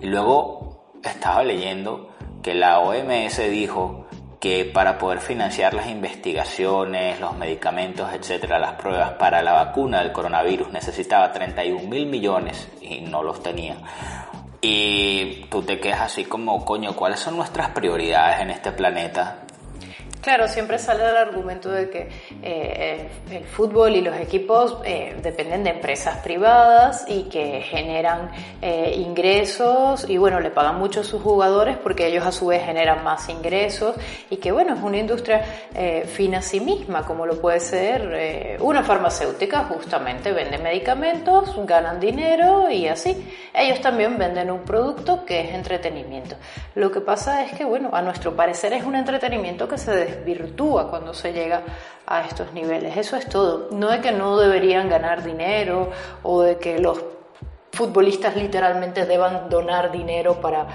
Y 0.00 0.06
luego 0.06 0.98
estaba 1.02 1.42
leyendo 1.42 2.10
que 2.42 2.54
la 2.54 2.80
OMS 2.80 3.38
dijo 3.50 4.06
que 4.42 4.64
para 4.64 4.98
poder 4.98 5.20
financiar 5.20 5.72
las 5.72 5.86
investigaciones, 5.86 7.20
los 7.20 7.36
medicamentos, 7.36 8.12
etcétera, 8.12 8.58
las 8.58 8.72
pruebas 8.72 9.12
para 9.12 9.40
la 9.40 9.52
vacuna 9.52 10.00
del 10.00 10.10
coronavirus 10.10 10.72
necesitaba 10.72 11.30
31 11.30 11.88
mil 11.88 12.06
millones 12.06 12.68
y 12.80 13.02
no 13.02 13.22
los 13.22 13.40
tenía. 13.40 13.76
Y 14.60 15.44
tú 15.48 15.62
te 15.62 15.78
quedas 15.78 16.00
así 16.00 16.24
como, 16.24 16.64
coño, 16.64 16.96
¿cuáles 16.96 17.20
son 17.20 17.36
nuestras 17.36 17.68
prioridades 17.68 18.40
en 18.40 18.50
este 18.50 18.72
planeta? 18.72 19.44
Claro, 20.22 20.46
siempre 20.46 20.78
sale 20.78 21.02
el 21.02 21.16
argumento 21.16 21.68
de 21.68 21.90
que 21.90 22.08
eh, 22.44 23.08
el, 23.28 23.44
fútbol 23.44 23.96
y 23.96 24.02
los 24.02 24.14
equipos 24.14 24.78
eh, 24.84 25.16
dependen 25.20 25.64
de 25.64 25.70
empresas 25.70 26.18
privadas 26.18 27.04
y 27.08 27.24
que 27.24 27.60
generan 27.62 28.30
eh, 28.62 28.94
ingresos 28.98 30.08
y 30.08 30.18
bueno, 30.18 30.38
le 30.38 30.50
pagan 30.50 30.76
mucho 30.76 31.00
a 31.00 31.04
sus 31.04 31.20
jugadores 31.20 31.76
porque 31.76 32.06
ellos 32.06 32.24
a 32.24 32.30
su 32.30 32.46
vez 32.46 32.64
generan 32.64 33.02
más 33.02 33.28
ingresos 33.28 33.96
y 34.30 34.36
que 34.36 34.52
bueno, 34.52 34.74
es 34.74 34.80
una 34.80 34.98
industria 34.98 35.44
fina 36.06 36.38
a 36.38 36.42
sí 36.42 36.60
misma, 36.60 37.04
como 37.04 37.26
lo 37.26 37.40
puede 37.40 37.58
ser 37.58 38.58
una 38.60 38.84
farmacéutica, 38.84 39.64
justamente 39.64 40.30
vende 40.30 40.56
medicamentos, 40.58 41.52
ganan 41.66 41.98
dinero 41.98 42.70
y 42.70 42.86
así. 42.86 43.16
Ellos 43.52 43.80
también 43.80 44.16
venden 44.18 44.52
un 44.52 44.60
producto 44.60 45.24
que 45.24 45.40
es 45.40 45.54
entretenimiento. 45.54 46.36
Lo 46.76 46.92
que 46.92 47.00
pasa 47.00 47.42
es 47.42 47.52
que 47.52 47.64
bueno, 47.64 47.90
a 47.92 48.02
nuestro 48.02 48.36
parecer 48.36 48.72
es 48.72 48.84
un 48.84 48.94
entretenimiento 48.94 49.66
que 49.66 49.78
se 49.78 50.11
virtúa 50.24 50.88
cuando 50.88 51.14
se 51.14 51.32
llega 51.32 51.62
a 52.06 52.22
estos 52.22 52.52
niveles. 52.52 52.96
Eso 52.96 53.16
es 53.16 53.28
todo. 53.28 53.68
No 53.72 53.90
de 53.90 54.00
que 54.00 54.12
no 54.12 54.38
deberían 54.38 54.88
ganar 54.88 55.22
dinero 55.22 55.90
o 56.22 56.42
de 56.42 56.58
que 56.58 56.78
los 56.78 57.02
futbolistas 57.72 58.36
literalmente 58.36 59.06
deban 59.06 59.48
donar 59.48 59.90
dinero 59.90 60.40
para 60.40 60.66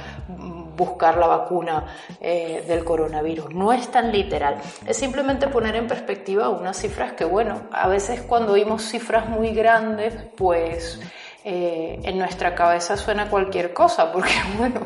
buscar 0.78 1.18
la 1.18 1.28
vacuna 1.28 1.86
eh, 2.22 2.64
del 2.68 2.86
coronavirus. 2.86 3.54
No 3.54 3.74
es 3.74 3.90
tan 3.90 4.12
literal. 4.12 4.58
Es 4.86 4.98
simplemente 4.98 5.48
poner 5.48 5.76
en 5.76 5.88
perspectiva 5.88 6.50
unas 6.50 6.78
cifras 6.78 7.14
que, 7.14 7.26
bueno, 7.26 7.64
a 7.72 7.88
veces 7.88 8.22
cuando 8.22 8.54
oímos 8.54 8.84
cifras 8.84 9.28
muy 9.28 9.50
grandes, 9.52 10.14
pues 10.38 11.02
eh, 11.50 12.02
en 12.04 12.18
nuestra 12.18 12.54
cabeza 12.54 12.98
suena 12.98 13.30
cualquier 13.30 13.72
cosa, 13.72 14.12
porque 14.12 14.34
bueno, 14.58 14.82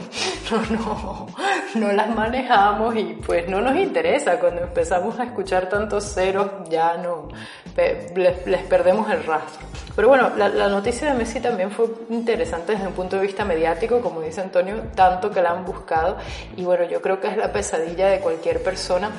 no, 0.70 1.28
no, 1.74 1.92
las 1.92 2.08
manejamos 2.16 2.96
y 2.96 3.16
pues 3.26 3.50
no 3.50 3.62
nos 3.62 3.76
interesa. 3.76 4.40
Cuando 4.40 4.62
empezamos 4.62 5.20
a 5.20 5.24
escuchar 5.24 5.68
tantos 5.70 6.14
ceros 6.14 6.70
ya 6.70 6.98
no, 6.98 7.30
les, 8.16 8.62
perdemos 8.70 9.10
el 9.10 9.24
rastro. 9.24 9.68
Pero 9.96 10.10
bueno, 10.10 10.34
la, 10.38 10.50
la, 10.50 10.68
noticia 10.68 11.12
de 11.12 11.18
Messi 11.18 11.40
también 11.40 11.72
fue 11.72 11.88
interesante 12.12 12.74
desde 12.74 12.86
un 12.86 12.94
punto 12.94 13.16
de 13.16 13.24
vista 13.24 13.44
mediático, 13.44 14.00
como 14.00 14.22
dice 14.22 14.42
Antonio, 14.42 14.84
tanto 14.94 15.32
que 15.32 15.42
la 15.42 15.50
han 15.50 15.66
buscado 15.66 16.18
y 16.56 16.64
bueno, 16.64 16.84
yo 16.86 17.02
creo 17.02 17.20
que 17.20 17.28
es 17.28 17.38
la 17.38 17.52
pesadilla 17.52 18.08
de 18.08 18.20
cualquier 18.20 18.62
persona 18.62 19.10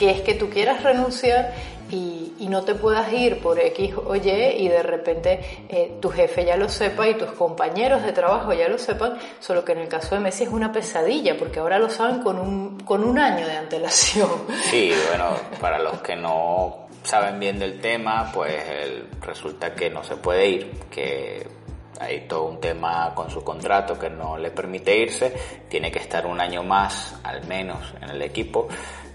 que 0.00 0.10
es 0.10 0.22
que 0.22 0.32
tú 0.32 0.48
quieras 0.48 0.82
renunciar 0.82 1.52
y, 1.90 2.16
no 2.48 2.64
te 2.64 2.74
puedas 2.74 3.12
ir 3.12 3.38
por 3.38 3.60
X 3.60 3.94
o 3.96 4.16
Y 4.16 4.28
y 4.28 4.68
de 4.68 4.82
repente 4.82 5.38
eh, 5.68 5.98
tu 6.00 6.08
jefe 6.08 6.44
ya 6.44 6.56
lo 6.56 6.68
sepa 6.68 7.06
y 7.06 7.14
tus 7.14 7.30
compañeros 7.30 8.02
de 8.02 8.12
trabajo 8.12 8.52
ya 8.52 8.68
lo 8.68 8.76
sepan, 8.76 9.18
solo 9.38 9.64
que 9.64 9.70
en 9.70 9.78
el 9.78 9.88
caso 9.88 10.16
de 10.16 10.20
Messi 10.20 10.44
es 10.44 10.48
una 10.48 10.72
pesadilla 10.72 11.36
porque 11.36 11.60
ahora 11.60 11.78
lo 11.78 11.88
saben 11.88 12.22
con 12.22 12.40
un, 12.40 12.80
con 12.80 13.04
un 13.04 13.20
año 13.20 13.46
de 13.46 13.56
antelación. 13.56 14.30
Sí, 14.62 14.90
bueno, 15.10 15.36
para 15.60 15.78
los 15.78 16.00
que 16.00 16.16
no 16.16 16.88
saben 17.04 17.38
bien 17.38 17.60
del 17.60 17.80
tema, 17.80 18.32
pues 18.32 18.64
resulta 19.20 19.72
que 19.72 19.90
no 19.90 20.02
se 20.02 20.16
puede 20.16 20.48
ir, 20.48 20.70
que 20.90 21.46
hay 22.00 22.26
todo 22.26 22.46
un 22.46 22.58
tema 22.58 23.12
con 23.14 23.30
su 23.30 23.44
contrato 23.44 23.96
que 23.96 24.10
no 24.10 24.36
le 24.36 24.50
permite 24.50 24.96
irse, 24.96 25.32
tiene 25.68 25.92
que 25.92 26.00
estar 26.00 26.26
un 26.26 26.40
año 26.40 26.64
más 26.64 27.14
al 27.22 27.46
menos 27.46 27.94
en 28.00 28.10
el 28.10 28.22
equipo 28.22 28.66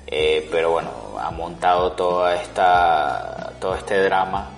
eh, 0.07 0.47
pero 0.51 0.71
bueno, 0.71 0.89
ha 1.19 1.31
montado 1.31 1.91
toda 1.93 2.35
esta, 2.35 3.53
todo 3.59 3.75
este 3.75 4.03
drama 4.03 4.49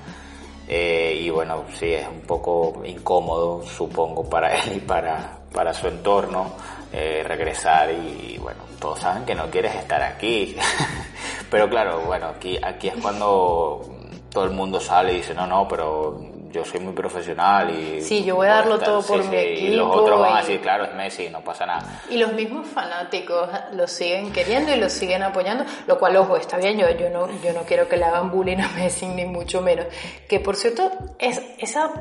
eh, 0.67 1.19
y 1.21 1.29
bueno, 1.29 1.63
sí, 1.73 1.93
es 1.93 2.07
un 2.07 2.21
poco 2.21 2.81
incómodo, 2.85 3.63
supongo, 3.63 4.29
para 4.29 4.55
él 4.63 4.77
y 4.77 4.79
para, 4.81 5.39
para 5.53 5.73
su 5.73 5.87
entorno 5.87 6.51
eh, 6.91 7.23
regresar 7.25 7.91
y 7.91 8.37
bueno, 8.37 8.63
todos 8.79 8.99
saben 8.99 9.25
que 9.25 9.35
no 9.35 9.49
quieres 9.49 9.75
estar 9.75 10.01
aquí, 10.01 10.55
pero 11.49 11.69
claro, 11.69 12.01
bueno, 12.01 12.27
aquí, 12.27 12.59
aquí 12.61 12.89
es 12.89 12.95
cuando 13.01 13.81
todo 14.29 14.45
el 14.45 14.51
mundo 14.51 14.79
sale 14.79 15.13
y 15.13 15.17
dice, 15.17 15.33
no, 15.33 15.47
no, 15.47 15.67
pero 15.67 16.19
yo 16.51 16.65
soy 16.65 16.79
muy 16.79 16.93
profesional 16.93 17.69
y... 17.69 18.01
Sí, 18.01 18.23
yo 18.23 18.35
voy 18.35 18.47
a 18.47 18.55
darlo 18.55 18.79
todo 18.79 19.01
por 19.01 19.23
mi 19.25 19.35
equipo. 19.35 19.67
Y 19.67 19.75
los 19.75 19.95
otros 19.95 20.19
van 20.19 20.37
a 20.37 20.41
decir, 20.41 20.61
claro, 20.61 20.85
es 20.85 20.93
Messi, 20.95 21.29
no 21.29 21.41
pasa 21.41 21.65
nada. 21.65 22.01
Y 22.09 22.17
los 22.17 22.33
mismos 22.33 22.67
fanáticos 22.67 23.49
lo 23.73 23.87
siguen 23.87 24.31
queriendo 24.31 24.73
y 24.73 24.79
lo 24.79 24.89
siguen 24.89 25.23
apoyando, 25.23 25.65
lo 25.87 25.97
cual, 25.99 26.15
ojo, 26.17 26.37
está 26.37 26.57
bien, 26.57 26.77
yo, 26.77 26.89
yo, 26.91 27.09
no, 27.09 27.27
yo 27.41 27.53
no 27.53 27.61
quiero 27.61 27.87
que 27.87 27.97
le 27.97 28.05
hagan 28.05 28.31
bullying 28.31 28.59
a 28.59 28.69
Messi, 28.69 29.07
ni 29.07 29.25
mucho 29.25 29.61
menos. 29.61 29.85
Que, 30.27 30.39
por 30.39 30.55
cierto, 30.55 30.91
es 31.19 31.41
esa, 31.57 31.91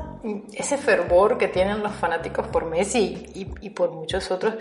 ese 0.53 0.77
fervor 0.77 1.37
que 1.37 1.47
tienen 1.47 1.81
los 1.81 1.93
fanáticos 1.93 2.47
por 2.47 2.65
Messi 2.65 3.25
y, 3.33 3.65
y 3.65 3.69
por 3.71 3.91
muchos 3.91 4.29
otros, 4.31 4.55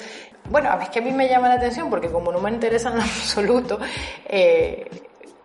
bueno, 0.50 0.70
a 0.70 0.82
es 0.82 0.90
que 0.90 1.00
a 1.00 1.02
mí 1.02 1.10
me 1.10 1.28
llama 1.28 1.48
la 1.48 1.54
atención 1.54 1.90
porque 1.90 2.08
como 2.08 2.32
no 2.32 2.40
me 2.40 2.50
interesa 2.50 2.90
en 2.90 3.00
absoluto, 3.00 3.78
eh, 4.26 4.88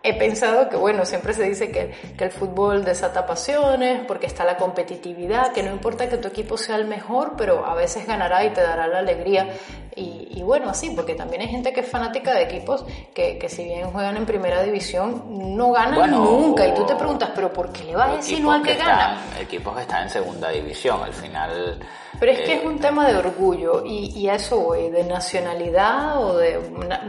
he 0.02 0.14
pensado 0.14 0.68
que, 0.68 0.76
bueno, 0.76 1.04
siempre 1.04 1.32
se 1.32 1.44
dice 1.44 1.70
que, 1.70 1.94
que, 2.16 2.24
el 2.24 2.30
fútbol 2.30 2.84
desata 2.84 3.26
pasiones, 3.26 4.02
porque 4.06 4.26
está 4.26 4.44
la 4.44 4.56
competitividad, 4.56 5.52
que 5.52 5.62
no 5.62 5.70
importa 5.70 6.08
que 6.08 6.16
tu 6.16 6.28
equipo 6.28 6.56
sea 6.56 6.76
el 6.76 6.86
mejor, 6.86 7.34
pero 7.36 7.64
a 7.64 7.74
veces 7.74 8.06
ganará 8.06 8.44
y 8.44 8.50
te 8.50 8.60
dará 8.60 8.88
la 8.88 8.98
alegría. 8.98 9.48
Y, 9.94 10.28
y 10.30 10.42
bueno, 10.42 10.70
así, 10.70 10.90
porque 10.90 11.14
también 11.14 11.42
hay 11.42 11.48
gente 11.48 11.72
que 11.72 11.80
es 11.80 11.88
fanática 11.88 12.34
de 12.34 12.42
equipos 12.42 12.84
que, 13.14 13.38
que 13.38 13.48
si 13.48 13.64
bien 13.64 13.90
juegan 13.90 14.16
en 14.16 14.26
primera 14.26 14.62
división, 14.62 15.56
no 15.56 15.70
ganan 15.72 16.10
nunca. 16.10 16.66
Y 16.66 16.74
tú 16.74 16.84
te 16.84 16.96
preguntas, 16.96 17.30
¿pero 17.34 17.52
por 17.52 17.70
qué 17.72 17.84
le 17.84 17.94
vas 17.94 18.10
a 18.10 18.16
decir 18.16 18.40
no 18.40 18.52
al 18.52 18.62
que, 18.62 18.74
gana? 18.74 19.20
equipos 19.38 19.74
que 19.76 19.82
están 19.82 20.04
en 20.04 20.10
segunda 20.10 20.48
división, 20.50 21.02
al 21.02 21.12
final 21.12 21.78
pero 22.22 22.34
es 22.34 22.40
que 22.42 22.54
es 22.54 22.64
un 22.64 22.78
tema 22.78 23.08
de 23.08 23.16
orgullo 23.16 23.82
y, 23.84 24.16
y, 24.16 24.28
a 24.28 24.36
eso 24.36 24.60
voy, 24.60 24.90
de 24.90 25.02
nacionalidad 25.02 26.22
o 26.22 26.38
de, 26.38 26.56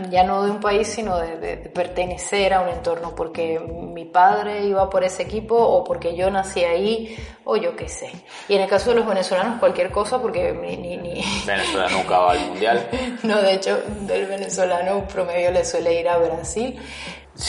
ya 0.10 0.24
no 0.24 0.44
de 0.44 0.50
un 0.50 0.60
país, 0.60 0.88
sino 0.88 1.20
de, 1.20 1.58
pertenecer 1.72 2.52
a 2.52 2.62
un 2.62 2.70
entorno, 2.70 3.14
porque 3.14 3.60
mi 3.60 4.06
padre 4.06 4.66
iba 4.66 4.90
por 4.90 5.04
ese 5.04 5.22
equipo 5.22 5.56
o 5.56 5.84
porque 5.84 6.16
yo 6.16 6.32
nací 6.32 6.64
ahí 6.64 7.16
o 7.44 7.58
yo 7.58 7.76
qué 7.76 7.90
sé. 7.90 8.10
Y 8.48 8.56
en 8.56 8.62
el 8.62 8.68
caso 8.68 8.90
de 8.90 8.96
los 8.96 9.06
venezolanos 9.06 9.60
cualquier 9.60 9.92
cosa, 9.92 10.20
porque 10.20 10.52
ni... 10.52 10.78
ni, 10.78 11.24
Venezuela 11.46 11.90
nunca 11.92 12.18
va 12.18 12.32
al 12.32 12.40
mundial. 12.48 12.88
no, 13.22 13.40
de 13.40 13.54
hecho, 13.54 13.84
del 14.08 14.26
venezolano 14.26 15.08
promedio 15.08 15.52
le 15.52 15.64
suele 15.64 16.00
ir 16.00 16.10
a 16.10 16.18
Brasil. 16.18 16.76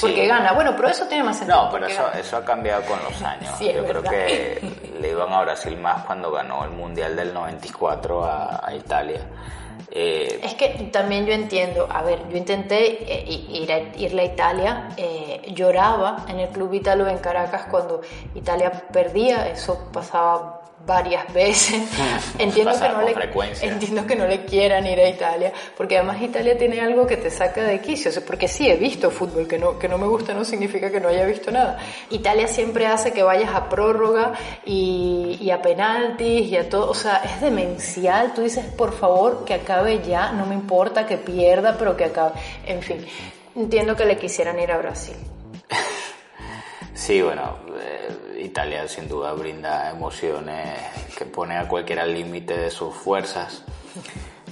Porque 0.02 0.26
gana. 0.26 0.52
Bueno, 0.52 0.75
pero 0.76 0.88
eso 0.88 1.06
tiene 1.06 1.25
más 1.25 1.38
sentido. 1.38 1.64
No, 1.64 1.71
pero 1.71 1.87
eso, 1.87 2.12
eso 2.12 2.37
ha 2.37 2.44
cambiado 2.44 2.83
con 2.83 3.02
los 3.04 3.23
años. 3.23 3.59
Yo 3.59 3.85
creo 3.85 4.02
que 4.02 4.61
le 5.01 5.11
iban 5.11 5.33
a 5.33 5.43
Brasil 5.43 5.77
más 5.77 6.05
cuando 6.05 6.31
ganó 6.31 6.65
el 6.65 6.71
Mundial 6.71 7.17
del 7.17 7.33
94 7.35 8.25
a, 8.25 8.75
Italia. 8.75 9.21
Eh, 9.91 10.41
es 10.43 10.55
que 10.55 10.69
también 10.93 11.27
yo 11.27 11.33
entiendo, 11.33 11.87
a 11.91 12.03
ver, 12.03 12.29
yo 12.29 12.37
intenté 12.37 13.13
eh, 13.13 13.25
ir 13.29 13.73
a, 13.73 13.79
irle 13.97 14.23
a 14.23 14.25
Italia, 14.25 14.89
eh, 14.97 15.53
lloraba 15.55 16.25
en 16.29 16.41
el 16.41 16.49
Club 16.49 16.75
Italo 16.75 17.07
en 17.07 17.19
Caracas 17.19 17.67
cuando 17.71 18.01
Italia 18.35 18.71
perdía, 18.93 19.49
eso 19.49 19.91
pasaba 19.93 20.63
varias 20.87 21.33
veces. 21.33 21.75
entiendo, 22.38 22.73
que 22.73 22.88
no 22.88 23.03
le, 23.03 23.14
entiendo 23.62 24.07
que 24.07 24.17
no 24.17 24.26
le 24.26 24.45
quieran 24.45 24.87
ir 24.87 25.00
a 25.00 25.09
Italia, 25.09 25.53
porque 25.76 25.99
además 25.99 26.21
Italia 26.23 26.57
tiene 26.57 26.81
algo 26.81 27.07
que 27.07 27.17
te 27.17 27.31
saca 27.31 27.64
de 27.64 27.81
quicio, 27.81 28.11
porque 28.26 28.49
sí 28.49 28.69
he 28.69 28.76
visto 28.76 29.11
fútbol, 29.11 29.47
que 29.47 29.59
no, 29.59 29.79
que 29.79 29.88
no 29.88 29.99
me 29.99 30.07
gusta 30.07 30.35
no 30.35 30.45
significa 30.45 30.91
que 30.91 31.00
no 31.00 31.09
haya 31.09 31.25
visto 31.26 31.50
nada. 31.50 31.79
Italia 32.11 32.49
siempre 32.49 32.87
hace 32.87 33.12
que 33.12 33.23
vayas 33.23 33.55
a 33.55 33.69
prórroga 33.69 34.33
y, 34.64 35.38
y 35.41 35.50
a 35.50 35.61
penaltis 35.62 36.50
y 36.50 36.57
a 36.57 36.69
todo, 36.69 36.91
o 36.91 36.95
sea, 36.95 37.23
es 37.25 37.41
demencial, 37.41 38.33
tú 38.35 38.43
dices, 38.43 38.64
por 38.64 38.93
favor, 38.93 39.45
que 39.45 39.55
acabe 39.55 40.03
ya, 40.03 40.33
no 40.33 40.47
me 40.47 40.55
importa 40.55 41.07
que 41.07 41.17
pierda, 41.17 41.76
pero 41.79 41.97
que 41.97 42.05
acabe, 42.05 42.33
en 42.67 42.83
fin, 42.83 43.05
entiendo 43.55 43.97
que 43.97 44.05
le 44.05 44.17
quisieran 44.17 44.59
ir 44.59 44.73
a 44.73 44.79
Brasil. 44.79 45.17
Sí, 46.95 47.21
bueno, 47.21 47.59
eh, 47.77 48.41
Italia 48.41 48.87
sin 48.87 49.09
duda 49.09 49.33
brinda 49.33 49.91
emociones 49.91 50.79
que 51.19 51.25
pone 51.25 51.57
a 51.57 51.67
cualquiera 51.67 52.05
al 52.05 52.15
límite 52.15 52.57
de 52.57 52.71
sus 52.71 52.95
fuerzas. 52.95 53.63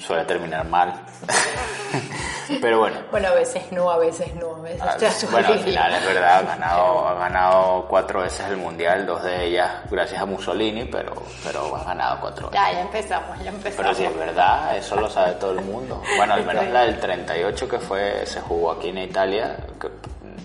Suele 0.01 0.25
terminar 0.25 0.67
mal. 0.67 1.07
Pero 2.61 2.81
bueno. 2.81 2.97
Bueno, 3.11 3.29
a 3.29 3.35
veces 3.35 3.71
no, 3.71 3.89
a 3.89 3.99
veces 3.99 4.35
no, 4.35 4.57
a 4.57 4.61
veces 4.61 4.83
ah, 4.83 5.29
Bueno, 5.31 5.49
al 5.49 5.61
final 5.61 5.95
es 5.95 6.05
verdad, 6.05 6.39
ha 6.39 6.43
ganado, 6.43 7.09
ha 7.09 7.15
ganado 7.15 7.87
cuatro 7.89 8.21
veces 8.21 8.47
el 8.49 8.57
Mundial, 8.57 9.07
dos 9.07 9.23
de 9.23 9.47
ellas 9.47 9.71
gracias 9.89 10.21
a 10.21 10.27
Mussolini, 10.27 10.85
pero, 10.85 11.15
pero 11.45 11.77
ha 11.77 11.85
ganado 11.85 12.21
cuatro 12.21 12.51
veces. 12.51 12.61
Ya, 12.61 12.73
ya 12.73 12.81
empezamos, 12.83 13.39
ya 13.39 13.51
empezamos. 13.51 13.77
Pero 13.77 13.95
si 13.95 14.05
es 14.05 14.17
verdad, 14.19 14.77
eso 14.77 14.97
lo 14.97 15.09
sabe 15.09 15.35
todo 15.35 15.53
el 15.53 15.65
mundo. 15.65 16.03
Bueno, 16.17 16.35
al 16.35 16.45
menos 16.45 16.67
la 16.69 16.83
del 16.83 16.99
38 16.99 17.69
que 17.69 17.79
fue, 17.79 18.27
se 18.27 18.41
jugó 18.41 18.73
aquí 18.73 18.89
en 18.89 18.99
Italia, 18.99 19.57
que 19.81 19.89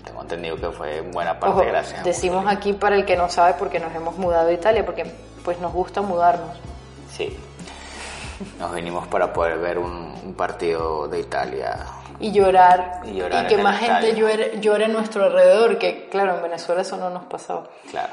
tengo 0.08 0.22
entendido 0.22 0.56
que 0.56 0.70
fue 0.70 0.98
en 0.98 1.10
buena 1.12 1.38
parte 1.38 1.66
gracias. 1.66 2.02
Decimos 2.02 2.46
aquí 2.48 2.72
para 2.72 2.96
el 2.96 3.04
que 3.04 3.16
no 3.16 3.28
sabe 3.28 3.54
porque 3.58 3.78
nos 3.78 3.94
hemos 3.94 4.16
mudado 4.16 4.48
a 4.48 4.52
Italia, 4.52 4.84
porque 4.84 5.04
pues 5.44 5.58
nos 5.60 5.72
gusta 5.72 6.00
mudarnos. 6.00 6.56
Sí. 7.12 7.36
Nos 8.58 8.74
vinimos 8.74 9.06
para 9.08 9.32
poder 9.32 9.58
ver 9.58 9.78
un, 9.78 10.08
partido 10.36 11.08
de 11.08 11.20
Italia. 11.20 11.78
Y 12.20 12.30
llorar. 12.32 13.00
Y, 13.04 13.18
que 13.48 13.58
más 13.58 13.78
gente 13.78 14.14
llore, 14.14 14.60
llore, 14.60 14.84
a 14.84 14.88
nuestro 14.88 15.24
alrededor, 15.24 15.78
que 15.78 16.08
claro, 16.08 16.36
en 16.36 16.42
Venezuela 16.42 16.82
eso 16.82 16.96
no 16.96 17.10
nos 17.10 17.24
pasaba. 17.24 17.64
Claro. 17.90 18.12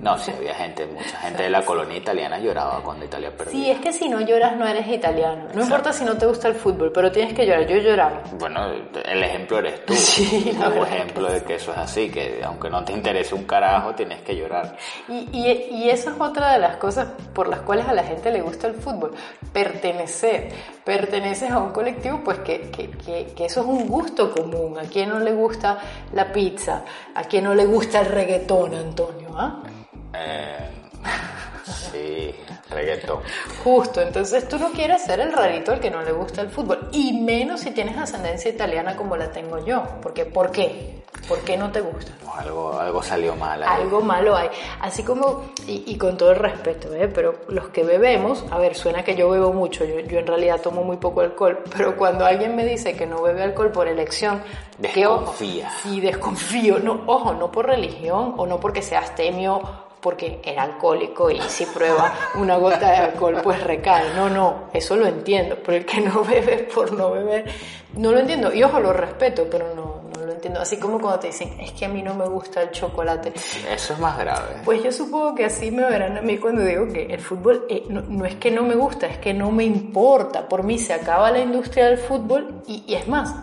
No, 0.00 0.18
sí, 0.18 0.32
había 0.36 0.54
gente, 0.54 0.86
mucha 0.86 1.16
gente 1.18 1.44
de 1.44 1.50
la 1.50 1.62
colonia 1.62 1.96
italiana 1.96 2.38
lloraba 2.38 2.82
cuando 2.82 3.04
Italia 3.04 3.30
perdía. 3.36 3.52
Sí, 3.52 3.70
es 3.70 3.78
que 3.80 3.92
si 3.92 4.08
no 4.08 4.20
lloras 4.20 4.56
no 4.56 4.66
eres 4.66 4.88
italiano. 4.88 5.48
No 5.54 5.62
importa 5.62 5.92
si 5.92 6.04
no 6.04 6.16
te 6.16 6.26
gusta 6.26 6.48
el 6.48 6.54
fútbol, 6.54 6.90
pero 6.92 7.12
tienes 7.12 7.34
que 7.34 7.46
llorar. 7.46 7.66
Yo 7.66 7.76
lloraba. 7.76 8.22
Bueno, 8.38 8.66
el 9.04 9.22
ejemplo 9.22 9.58
eres 9.58 9.84
tú. 9.86 9.94
Sí, 10.12 10.56
el 10.62 10.82
ejemplo 10.82 11.30
de 11.32 11.42
que 11.42 11.54
eso 11.54 11.72
es 11.72 11.78
así, 11.78 12.10
que 12.10 12.42
aunque 12.44 12.68
no 12.68 12.84
te 12.84 12.92
interese 12.92 13.34
un 13.34 13.44
carajo, 13.44 13.94
tienes 13.94 14.20
que 14.22 14.36
llorar. 14.36 14.76
Y, 15.08 15.28
y, 15.32 15.50
y 15.70 15.90
eso 15.90 16.10
es 16.10 16.20
otra 16.20 16.52
de 16.52 16.58
las 16.58 16.76
cosas 16.76 17.08
por 17.32 17.48
las 17.48 17.60
cuales 17.60 17.88
a 17.88 17.94
la 17.94 18.02
gente 18.04 18.30
le 18.30 18.42
gusta 18.42 18.66
el 18.66 18.74
fútbol. 18.74 19.12
Pertenecer. 19.52 20.48
Perteneces 20.84 21.50
a 21.50 21.58
un 21.58 21.70
colectivo, 21.72 22.20
pues 22.24 22.40
que, 22.40 22.70
que, 22.70 22.90
que, 22.90 23.32
que 23.34 23.44
eso 23.46 23.60
es 23.60 23.66
un 23.66 23.86
gusto 23.88 24.32
común. 24.32 24.78
¿A 24.78 24.82
quién 24.82 25.08
no 25.08 25.18
le 25.20 25.32
gusta 25.32 25.78
la 26.12 26.32
pizza? 26.32 26.82
¿A 27.14 27.24
quién 27.24 27.44
no 27.44 27.54
le 27.54 27.64
gusta 27.64 28.00
el 28.00 28.06
reggaetón, 28.06 28.74
Antonio? 28.74 29.11
¿Ah? 29.34 29.62
Eh, 30.14 30.70
sí, 31.64 32.34
reggaetón. 32.72 33.20
Justo, 33.62 34.00
entonces 34.00 34.48
tú 34.48 34.58
no 34.58 34.70
quieres 34.72 35.02
ser 35.02 35.20
el 35.20 35.32
rarito 35.32 35.72
al 35.72 35.80
que 35.80 35.90
no 35.90 36.02
le 36.02 36.12
gusta 36.12 36.42
el 36.42 36.50
fútbol, 36.50 36.88
y 36.92 37.20
menos 37.20 37.60
si 37.60 37.70
tienes 37.70 37.96
ascendencia 37.96 38.50
italiana 38.50 38.96
como 38.96 39.16
la 39.16 39.30
tengo 39.30 39.64
yo, 39.64 39.82
porque 40.02 40.24
¿por 40.24 40.50
qué? 40.50 41.02
¿Por 41.28 41.40
qué 41.40 41.56
no 41.56 41.70
te 41.70 41.80
gusta? 41.80 42.12
algo, 42.36 42.78
algo 42.78 43.02
salió 43.02 43.36
mal. 43.36 43.62
Algo 43.62 44.00
malo 44.00 44.36
hay. 44.36 44.48
Así 44.80 45.02
como, 45.02 45.44
y, 45.66 45.96
con 45.96 46.16
todo 46.16 46.30
el 46.32 46.36
respeto, 46.36 46.92
¿eh? 46.94 47.08
pero 47.08 47.40
los 47.48 47.68
que 47.68 47.84
bebemos, 47.84 48.44
a 48.50 48.58
ver, 48.58 48.74
suena 48.74 49.04
que 49.04 49.14
yo 49.14 49.30
bebo 49.30 49.52
mucho, 49.52 49.84
yo, 49.84 50.00
yo, 50.00 50.18
en 50.18 50.26
realidad 50.26 50.60
tomo 50.60 50.82
muy 50.82 50.96
poco 50.96 51.20
alcohol, 51.20 51.62
pero 51.76 51.96
cuando 51.96 52.24
alguien 52.24 52.56
me 52.56 52.64
dice 52.64 52.96
que 52.96 53.06
no 53.06 53.22
bebe 53.22 53.42
alcohol 53.42 53.70
por 53.70 53.88
elección, 53.88 54.42
desconfía. 54.78 55.70
sí, 55.82 56.00
desconfío. 56.00 56.78
No, 56.78 57.02
ojo, 57.06 57.34
no 57.34 57.52
por 57.52 57.66
religión 57.66 58.34
o 58.36 58.46
no 58.46 58.58
porque 58.58 58.82
sea 58.82 59.00
astemio 59.00 59.62
porque 60.02 60.40
era 60.44 60.64
alcohólico 60.64 61.30
y 61.30 61.40
si 61.42 61.64
prueba 61.64 62.12
una 62.34 62.56
gota 62.56 62.90
de 62.90 62.96
alcohol 62.96 63.40
pues 63.42 63.62
recae. 63.62 64.12
No, 64.14 64.28
no, 64.28 64.64
eso 64.72 64.96
lo 64.96 65.06
entiendo, 65.06 65.56
pero 65.64 65.78
el 65.78 65.86
que 65.86 66.00
no 66.00 66.24
bebe 66.28 66.68
por 66.74 66.92
no 66.92 67.12
beber, 67.12 67.44
no 67.94 68.10
lo 68.10 68.18
entiendo. 68.18 68.52
Y 68.52 68.62
ojo, 68.64 68.80
lo 68.80 68.92
respeto, 68.92 69.46
pero 69.48 69.74
no, 69.74 70.10
no 70.18 70.26
lo 70.26 70.32
entiendo. 70.32 70.60
Así 70.60 70.76
como 70.78 71.00
cuando 71.00 71.20
te 71.20 71.28
dicen, 71.28 71.58
es 71.60 71.70
que 71.70 71.84
a 71.84 71.88
mí 71.88 72.02
no 72.02 72.14
me 72.14 72.26
gusta 72.26 72.62
el 72.62 72.72
chocolate. 72.72 73.32
Eso 73.72 73.92
es 73.92 73.98
más 74.00 74.18
grave. 74.18 74.56
Pues 74.64 74.82
yo 74.82 74.90
supongo 74.90 75.36
que 75.36 75.44
así 75.44 75.70
me 75.70 75.84
verán 75.84 76.18
a 76.18 76.20
mí 76.20 76.36
cuando 76.36 76.62
digo 76.62 76.88
que 76.92 77.04
el 77.06 77.20
fútbol 77.20 77.64
eh, 77.68 77.84
no, 77.88 78.24
es 78.24 78.34
que 78.34 78.50
no 78.50 78.64
me 78.64 78.74
gusta, 78.74 79.06
es 79.06 79.18
que 79.18 79.32
no 79.32 79.52
me 79.52 79.64
importa. 79.64 80.48
Por 80.48 80.64
mí 80.64 80.78
se 80.78 80.94
acaba 80.94 81.30
la 81.30 81.38
industria 81.38 81.86
del 81.86 81.98
fútbol 81.98 82.62
y, 82.66 82.82
y 82.88 82.94
es 82.94 83.06
más, 83.06 83.34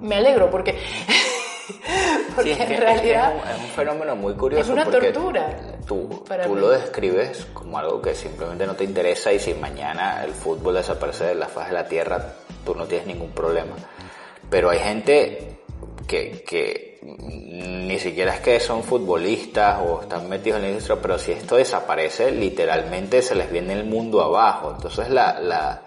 me 0.00 0.16
alegro 0.16 0.50
porque... 0.50 0.76
porque 2.34 2.52
en 2.52 2.80
realidad 2.80 3.34
es, 3.36 3.60
un, 3.62 3.70
fenómeno 3.70 4.16
muy 4.16 4.34
curioso. 4.34 4.64
Es 4.64 4.68
una 4.70 4.84
tortura. 4.84 5.56
Tú, 5.86 6.24
tú 6.44 6.56
lo 6.56 6.70
describes 6.70 7.46
como 7.52 7.78
algo 7.78 8.00
que 8.00 8.14
simplemente 8.14 8.66
no 8.66 8.74
te 8.74 8.84
interesa 8.84 9.32
y 9.32 9.38
si 9.38 9.54
mañana 9.54 10.24
el 10.24 10.32
fútbol 10.32 10.74
desaparece 10.74 11.24
de 11.24 11.34
la 11.34 11.46
faz 11.46 11.68
de 11.68 11.74
la 11.74 11.86
tierra, 11.86 12.34
tú 12.64 12.74
no 12.74 12.86
tienes 12.86 13.06
ningún 13.06 13.30
problema. 13.30 13.74
Pero 14.50 14.70
hay 14.70 14.78
gente 14.78 15.60
que, 16.06 16.42
que 16.46 16.98
ni 17.02 17.98
siquiera 17.98 18.34
es 18.34 18.40
que 18.40 18.60
son 18.60 18.82
futbolistas 18.82 19.80
o 19.86 20.02
están 20.02 20.28
metidos 20.28 20.56
en 20.56 20.62
la 20.62 20.68
industria, 20.70 20.98
pero 21.00 21.18
si 21.18 21.32
esto 21.32 21.56
desaparece, 21.56 22.30
literalmente 22.30 23.22
se 23.22 23.34
les 23.34 23.50
viene 23.50 23.74
el 23.74 23.84
mundo 23.84 24.22
abajo. 24.22 24.72
Entonces 24.74 25.10
la, 25.10 25.38
la 25.40 25.82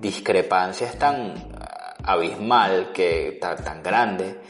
discrepancia 0.00 0.88
es 0.88 0.98
tan 0.98 1.34
abismal, 2.04 2.90
que 2.92 3.38
tan 3.40 3.82
grande, 3.82 4.40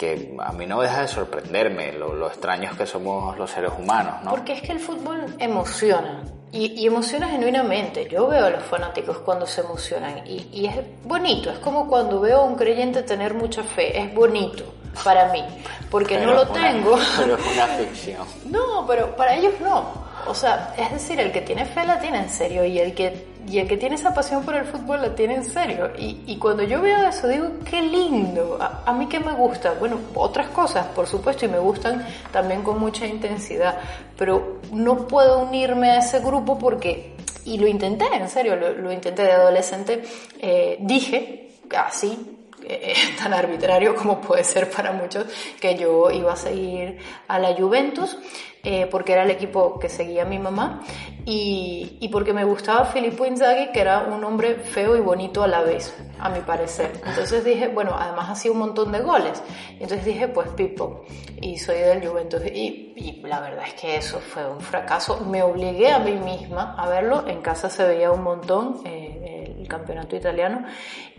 que 0.00 0.34
a 0.38 0.52
mí 0.52 0.64
no 0.64 0.80
deja 0.80 1.02
de 1.02 1.08
sorprenderme 1.08 1.92
lo, 1.92 2.26
extraños 2.26 2.74
que 2.74 2.86
somos 2.86 3.36
los 3.36 3.50
seres 3.50 3.70
humanos, 3.78 4.14
¿no? 4.24 4.30
Porque 4.30 4.54
es 4.54 4.62
que 4.62 4.72
el 4.72 4.80
fútbol 4.80 5.26
emociona. 5.38 6.22
Y, 6.52 6.86
emociona 6.86 7.28
genuinamente. 7.28 8.08
Yo 8.10 8.26
veo 8.26 8.46
a 8.46 8.50
los 8.50 8.62
fanáticos 8.62 9.18
cuando 9.18 9.44
se 9.44 9.60
emocionan 9.60 10.26
y, 10.26 10.48
y, 10.52 10.64
es 10.64 10.76
bonito. 11.04 11.50
Es 11.50 11.58
como 11.58 11.86
cuando 11.86 12.18
veo 12.18 12.38
a 12.38 12.44
un 12.44 12.56
creyente 12.56 13.02
tener 13.02 13.34
mucha 13.34 13.62
fe. 13.62 14.00
Es 14.00 14.14
bonito 14.14 14.64
para 15.04 15.30
mí. 15.32 15.44
Porque 15.90 16.16
no 16.16 16.32
lo 16.32 16.48
tengo. 16.48 16.98
Pero 17.18 17.36
es 17.36 17.46
una 17.52 17.66
ficción. 17.66 18.26
No, 18.46 18.86
pero 18.86 19.14
para 19.14 19.34
ellos 19.34 19.52
no. 19.60 19.84
O 20.26 20.34
sea, 20.34 20.74
es 20.78 20.90
decir, 20.92 21.20
el 21.20 21.30
que 21.30 21.42
tiene 21.42 21.66
fe 21.66 21.84
la 21.84 22.00
tiene 22.00 22.20
en 22.20 22.30
serio 22.30 22.64
y 22.64 22.78
el 22.78 22.94
que, 22.94 23.26
y 23.48 23.58
el 23.58 23.68
que 23.68 23.76
tiene 23.76 23.96
esa 23.96 24.14
pasión 24.14 24.44
por 24.44 24.54
el 24.54 24.64
fútbol 24.64 25.02
la 25.02 25.14
tiene 25.14 25.34
en 25.34 25.44
serio. 25.44 25.90
Y, 25.98 26.22
y 26.26 26.36
cuando 26.36 26.62
yo 26.62 26.80
veo 26.80 27.06
eso 27.06 27.28
digo, 27.28 27.48
qué 27.68 27.82
lindo, 27.82 28.58
a, 28.60 28.92
mí 28.92 29.06
que 29.06 29.20
me 29.20 29.32
gusta, 29.32 29.72
bueno, 29.72 29.98
otras 30.14 30.48
cosas, 30.48 30.86
por 30.88 31.06
supuesto, 31.06 31.44
y 31.44 31.48
me 31.48 31.58
gustan 31.58 32.06
también 32.32 32.62
con 32.62 32.78
mucha 32.78 33.06
intensidad, 33.06 33.78
pero 34.16 34.60
no 34.72 35.06
puedo 35.06 35.40
unirme 35.40 35.90
a 35.90 35.98
ese 35.98 36.20
grupo 36.20 36.58
porque, 36.58 37.16
y 37.44 37.58
lo 37.58 37.66
intenté, 37.66 38.06
en 38.12 38.28
serio, 38.28 38.56
lo, 38.56 38.92
intenté 38.92 39.22
de 39.22 39.32
adolescente, 39.32 40.02
eh, 40.40 40.76
dije, 40.80 41.52
así, 41.76 42.38
eh, 42.64 42.94
tan 43.22 43.32
arbitrario 43.32 43.94
como 43.94 44.20
puede 44.20 44.44
ser 44.44 44.70
para 44.70 44.92
muchos, 44.92 45.26
que 45.60 45.76
yo 45.76 46.10
iba 46.10 46.32
a 46.32 46.36
seguir 46.36 46.98
a 47.28 47.38
la 47.38 47.54
Juventus 47.54 48.16
eh, 48.62 48.86
porque 48.90 49.12
era 49.12 49.22
el 49.22 49.30
equipo 49.30 49.78
que 49.78 49.88
seguía 49.88 50.24
mi 50.24 50.38
mamá 50.38 50.82
y, 51.24 52.08
porque 52.12 52.32
me 52.32 52.44
gustaba 52.44 52.86
Filippo 52.86 53.24
Inzaghi, 53.24 53.70
que 53.72 53.80
era 53.80 54.00
un 54.00 54.24
hombre 54.24 54.56
feo 54.56 54.96
y 54.96 55.00
bonito 55.00 55.42
a 55.42 55.46
la 55.48 55.62
vez, 55.62 55.94
a 56.18 56.28
mi 56.28 56.40
parecer. 56.40 56.92
Entonces 57.06 57.44
dije, 57.44 57.68
bueno, 57.68 57.94
además 57.98 58.30
hacía 58.30 58.50
un 58.50 58.58
montón 58.58 58.90
de 58.92 59.00
goles. 59.00 59.42
Entonces 59.72 60.04
dije, 60.04 60.28
pues 60.28 60.48
Pipo, 60.50 61.04
y 61.40 61.58
soy 61.58 61.78
del 61.78 62.06
Juventus. 62.06 62.42
Y, 62.46 62.92
y, 62.96 63.22
la 63.22 63.40
verdad 63.40 63.64
es 63.66 63.74
que 63.74 63.96
eso 63.96 64.18
fue 64.18 64.48
un 64.48 64.60
fracaso. 64.60 65.20
Me 65.20 65.42
obligué 65.42 65.92
a 65.92 65.98
mí 65.98 66.12
misma 66.12 66.74
a 66.76 66.88
verlo. 66.88 67.26
En 67.26 67.42
casa 67.42 67.70
se 67.70 67.84
veía 67.84 68.10
un 68.10 68.22
montón 68.22 68.80
eh, 68.84 69.39
el 69.39 69.39
campeonato 69.70 70.16
italiano. 70.16 70.64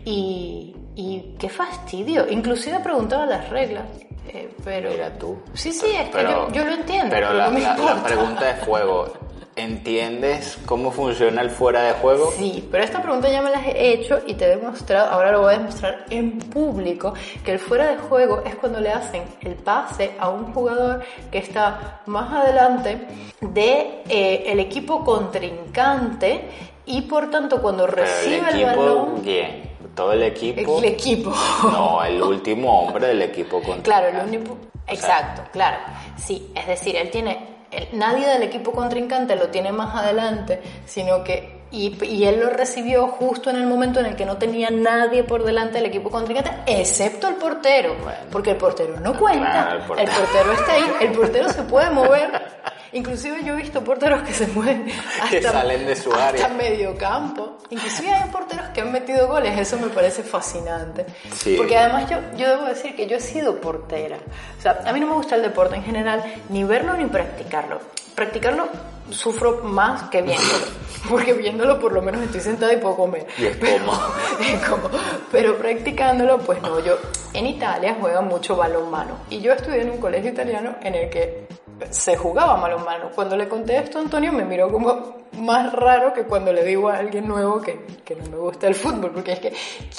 Y, 0.04 0.76
y 0.94 1.34
qué 1.38 1.48
fastidio. 1.48 2.28
Inclusive 2.28 2.78
preguntaba 2.78 3.26
las 3.26 3.48
reglas. 3.48 3.84
Eh, 4.28 4.54
pero 4.64 4.90
Mira 4.90 5.18
tú. 5.18 5.38
Sí, 5.54 5.72
sí, 5.72 5.86
es 5.98 6.08
que 6.10 6.22
yo, 6.22 6.52
yo, 6.52 6.64
lo 6.64 6.72
entiendo. 6.72 7.10
Pero, 7.10 7.32
la, 7.32 7.50
la, 7.50 8.02
pregunta 8.04 8.44
de 8.44 8.64
juego, 8.64 9.12
¿entiendes 9.56 10.58
cómo 10.64 10.90
funciona 10.90 11.42
el 11.42 11.50
fuera 11.50 11.82
de 11.82 11.92
juego? 11.94 12.32
Sí, 12.36 12.66
pero 12.70 12.84
esta 12.84 13.02
pregunta 13.02 13.28
ya 13.28 13.42
me 13.42 13.50
la 13.50 13.66
he 13.66 13.92
hecho 13.92 14.20
y 14.26 14.34
te 14.34 14.46
he 14.46 14.56
demostrado, 14.56 15.10
ahora 15.10 15.32
lo 15.32 15.42
voy 15.42 15.54
a 15.54 15.58
demostrar 15.58 16.06
en 16.10 16.38
público, 16.38 17.14
que 17.44 17.52
el 17.52 17.58
fuera 17.58 17.88
de 17.88 17.96
juego 17.96 18.42
es 18.46 18.54
cuando 18.54 18.80
le 18.80 18.90
hacen 18.90 19.24
el 19.40 19.54
pase 19.54 20.12
a 20.18 20.30
un 20.30 20.52
jugador 20.52 21.02
que 21.30 21.38
está 21.38 22.00
más 22.06 22.32
adelante 22.32 23.06
de 23.40 24.02
eh, 24.08 24.44
el 24.46 24.60
equipo 24.60 25.04
contrincante 25.04 26.48
y 26.86 27.02
por 27.02 27.30
tanto 27.30 27.60
cuando 27.62 27.84
Pero 27.86 27.96
recibe 28.02 28.38
el 28.38 28.44
el, 28.44 28.54
equipo, 28.62 28.80
balón, 28.80 29.20
¿quién? 29.22 29.72
Todo 29.94 30.12
el 30.14 30.22
equipo. 30.22 30.78
el 30.78 30.84
equipo. 30.86 31.32
No, 31.64 32.02
el 32.04 32.22
último 32.22 32.80
hombre 32.82 33.08
del 33.08 33.22
equipo 33.22 33.60
contra 33.62 33.82
Claro, 33.82 34.08
el 34.08 34.26
único. 34.28 34.56
Exacto, 34.86 35.42
claro. 35.52 35.78
Sí, 36.16 36.50
es 36.54 36.66
decir, 36.66 36.96
él 36.96 37.10
tiene. 37.10 37.46
él- 37.70 37.88
nadie 37.92 38.26
del 38.26 38.42
equipo 38.42 38.72
contrincante 38.72 39.36
lo 39.36 39.48
tiene 39.48 39.70
más 39.72 39.94
adelante, 39.94 40.60
sino 40.86 41.22
que. 41.22 41.60
Y, 41.74 41.96
y 42.04 42.24
él 42.26 42.38
lo 42.40 42.50
recibió 42.50 43.06
justo 43.08 43.48
en 43.48 43.56
el 43.56 43.66
momento 43.66 43.98
en 44.00 44.04
el 44.06 44.14
que 44.16 44.26
no 44.26 44.36
tenía 44.36 44.68
nadie 44.70 45.24
por 45.24 45.42
delante 45.42 45.78
del 45.78 45.86
equipo 45.86 46.10
contrincante, 46.10 46.50
excepto 46.66 47.28
el 47.28 47.36
portero. 47.36 47.96
Porque 48.30 48.50
el 48.50 48.56
portero 48.58 49.00
no 49.00 49.18
cuenta. 49.18 49.50
Claro, 49.50 49.76
el 49.76 49.80
el, 49.80 49.86
portero. 49.86 50.12
portero. 50.20 50.52
está 50.52 50.72
ahí, 50.74 50.84
el 51.00 51.12
portero 51.12 51.48
se 51.48 51.62
puede 51.62 51.88
mover. 51.90 52.30
Inclusive 52.94 53.42
yo 53.44 53.54
he 53.54 53.56
visto 53.56 53.82
porteros 53.82 54.22
que 54.22 54.32
se 54.34 54.46
mueven 54.48 54.86
hasta, 55.22 55.30
Que 55.30 55.42
salen 55.42 55.86
de 55.86 55.96
su 55.96 56.10
hasta 56.12 56.28
área. 56.28 56.48
medio 56.48 56.96
campo. 56.96 57.58
Inclusive 57.70 58.10
hay 58.12 58.28
porteros 58.30 58.66
que 58.74 58.82
han 58.82 58.92
metido 58.92 59.28
goles, 59.28 59.58
eso 59.58 59.78
me 59.78 59.88
parece 59.88 60.22
fascinante. 60.22 61.06
Sí. 61.34 61.54
Porque 61.56 61.76
además 61.76 62.10
yo, 62.10 62.18
yo 62.36 62.48
debo 62.50 62.64
decir 62.66 62.94
que 62.94 63.06
yo 63.06 63.16
he 63.16 63.20
sido 63.20 63.60
portera. 63.60 64.18
O 64.58 64.60
sea, 64.60 64.82
a 64.84 64.92
mí 64.92 65.00
no 65.00 65.06
me 65.06 65.14
gusta 65.14 65.36
el 65.36 65.42
deporte 65.42 65.76
en 65.76 65.84
general, 65.84 66.22
ni 66.50 66.64
verlo 66.64 66.92
ni 66.94 67.06
practicarlo. 67.06 67.80
Practicarlo 68.14 68.68
sufro 69.10 69.60
más 69.64 70.10
que 70.10 70.20
viéndolo. 70.20 70.66
Porque 71.08 71.32
viéndolo 71.32 71.80
por 71.80 71.92
lo 71.92 72.00
menos 72.02 72.22
estoy 72.22 72.40
sentada 72.40 72.72
y 72.72 72.76
puedo 72.76 72.94
comer. 72.96 73.26
Y 73.38 73.46
es 73.46 73.56
Pero- 73.56 73.78
cómodo. 73.86 74.14
es 74.40 74.68
cómodo. 74.68 74.98
Pero 75.32 75.56
practicándolo, 75.56 76.38
pues 76.38 76.60
no. 76.62 76.78
Yo 76.80 76.98
en 77.34 77.46
Italia 77.46 77.96
juegan 78.00 78.28
mucho 78.28 78.56
balonmano. 78.56 79.16
Y 79.30 79.40
yo 79.40 79.52
estudié 79.52 79.82
en 79.82 79.90
un 79.90 79.98
colegio 79.98 80.30
italiano 80.30 80.76
en 80.82 80.94
el 80.94 81.10
que 81.10 81.46
se 81.90 82.16
jugaba 82.16 82.56
balonmano. 82.56 83.10
Cuando 83.14 83.36
le 83.36 83.48
conté 83.48 83.78
esto 83.78 83.98
a 83.98 84.02
Antonio 84.02 84.32
me 84.32 84.44
miró 84.44 84.70
como 84.70 85.22
más 85.38 85.72
raro 85.72 86.12
que 86.12 86.24
cuando 86.24 86.52
le 86.52 86.62
digo 86.62 86.88
a 86.90 86.98
alguien 86.98 87.26
nuevo 87.26 87.60
que, 87.60 87.86
que 88.04 88.14
no 88.14 88.24
me 88.30 88.36
gusta 88.36 88.68
el 88.68 88.74
fútbol, 88.74 89.10
porque 89.12 89.32
es 89.32 89.40
que 89.40 89.52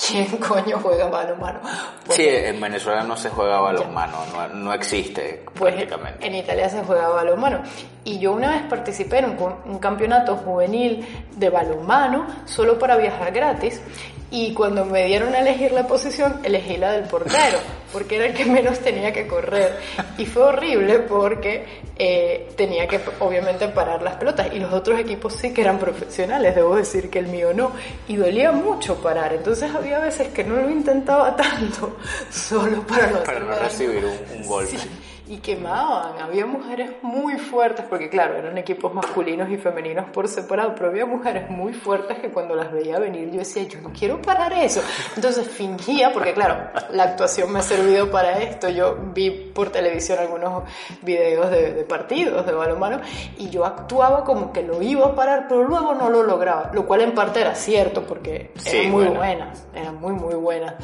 ¿quién 0.07 0.27
coño 0.37 0.79
juega 0.81 1.07
balonmano? 1.09 1.59
Pues, 2.05 2.15
Sí, 2.15 2.25
en 2.27 2.61
Venezuela 2.61 3.03
no 3.03 3.17
se 3.17 3.29
juega 3.29 3.59
balonmano, 3.59 4.17
no, 4.31 4.47
no 4.49 4.73
existe 4.73 5.43
pues 5.55 5.73
prácticamente. 5.73 6.25
en 6.25 6.35
Italia 6.35 6.69
se 6.69 6.83
juega 6.83 7.09
balonmano. 7.09 7.63
Y 8.05 8.19
yo 8.19 8.31
una 8.33 8.51
vez 8.51 8.61
participé 8.69 9.19
en 9.19 9.25
un, 9.31 9.55
un 9.65 9.79
campeonato 9.79 10.35
juvenil 10.37 11.05
de 11.35 11.49
balonmano 11.49 12.27
solo 12.45 12.77
para 12.77 12.95
viajar 12.95 13.31
gratis. 13.31 13.81
Y 14.35 14.51
cuando 14.51 14.83
me 14.83 15.05
dieron 15.05 15.35
a 15.35 15.41
elegir 15.41 15.71
la 15.73 15.85
posición, 15.85 16.39
elegí 16.41 16.77
la 16.77 16.93
del 16.93 17.03
portero, 17.03 17.59
porque 17.91 18.15
era 18.15 18.25
el 18.25 18.33
que 18.33 18.45
menos 18.45 18.79
tenía 18.79 19.13
que 19.13 19.27
correr. 19.27 19.77
Y 20.17 20.25
fue 20.25 20.41
horrible 20.41 20.97
porque 21.01 21.63
eh, 21.95 22.49
tenía 22.57 22.87
que 22.87 22.99
obviamente 23.19 23.67
parar 23.67 24.01
las 24.01 24.15
pelotas. 24.15 24.51
Y 24.51 24.57
los 24.57 24.73
otros 24.73 24.99
equipos 24.99 25.35
sí 25.35 25.53
que 25.53 25.61
eran 25.61 25.77
profesionales, 25.77 26.55
debo 26.55 26.75
decir 26.75 27.11
que 27.11 27.19
el 27.19 27.27
mío 27.27 27.53
no. 27.53 27.73
Y 28.07 28.15
dolía 28.15 28.51
mucho 28.51 28.95
parar. 28.95 29.33
Entonces 29.33 29.69
había 29.71 29.99
veces 29.99 30.29
que 30.29 30.43
no 30.43 30.55
lo 30.55 30.67
intentaba 30.67 31.35
tanto, 31.35 31.97
solo 32.31 32.81
para 32.87 33.11
no, 33.11 33.23
Para 33.23 33.39
no 33.39 33.53
recibir 33.53 34.03
un, 34.03 34.39
un 34.39 34.47
golpe. 34.47 34.79
Sí, 34.79 34.89
y 35.27 35.37
quemaban. 35.37 36.21
Había 36.21 36.45
mujeres 36.45 36.91
muy 37.01 37.37
fuertes, 37.37 37.85
porque 37.89 38.09
claro, 38.09 38.35
eran 38.35 38.57
equipos 38.57 38.93
masculinos 38.93 39.49
y 39.49 39.57
femeninos 39.57 40.09
por 40.09 40.27
separado, 40.27 40.73
pero 40.75 40.89
había 40.89 41.05
mujeres 41.05 41.49
muy 41.49 41.73
fuertes 41.73 42.19
que 42.19 42.29
cuando 42.29 42.55
las 42.55 42.71
veía 42.71 42.99
venir 42.99 43.31
yo 43.31 43.39
decía, 43.39 43.63
yo 43.63 43.79
no 43.81 43.91
quiero 43.97 44.21
parar 44.21 44.51
eso. 44.53 44.81
Entonces 45.15 45.47
fingía, 45.47 46.11
porque 46.11 46.33
claro, 46.33 46.69
la 46.91 47.03
actuación 47.03 47.51
me 47.53 47.59
ha 47.59 47.61
servido 47.61 48.11
para 48.11 48.39
esto. 48.39 48.69
Yo 48.69 48.97
vi 49.13 49.31
por 49.31 49.69
televisión 49.69 50.19
algunos 50.19 50.63
videos 51.01 51.49
de, 51.51 51.73
de 51.73 51.83
partidos 51.83 52.45
de 52.45 52.51
balonmano 52.51 52.99
y 53.37 53.49
yo 53.49 53.65
actuaba 53.65 54.23
como 54.25 54.51
que 54.51 54.61
lo 54.63 54.81
iba 54.81 55.05
a 55.07 55.15
parar, 55.15 55.45
pero 55.47 55.63
luego 55.63 55.93
no 55.95 56.09
lo 56.09 56.23
lograba, 56.23 56.71
lo 56.73 56.85
cual 56.85 57.01
en 57.01 57.13
parte 57.13 57.39
era 57.41 57.55
cierto, 57.55 58.03
porque 58.03 58.51
Sí, 58.57 58.77
eran 58.77 58.91
muy 58.91 59.03
bueno. 59.05 59.19
buenas, 59.19 59.65
eran 59.73 59.95
muy, 60.01 60.11
muy 60.13 60.35
buenas. 60.35 60.75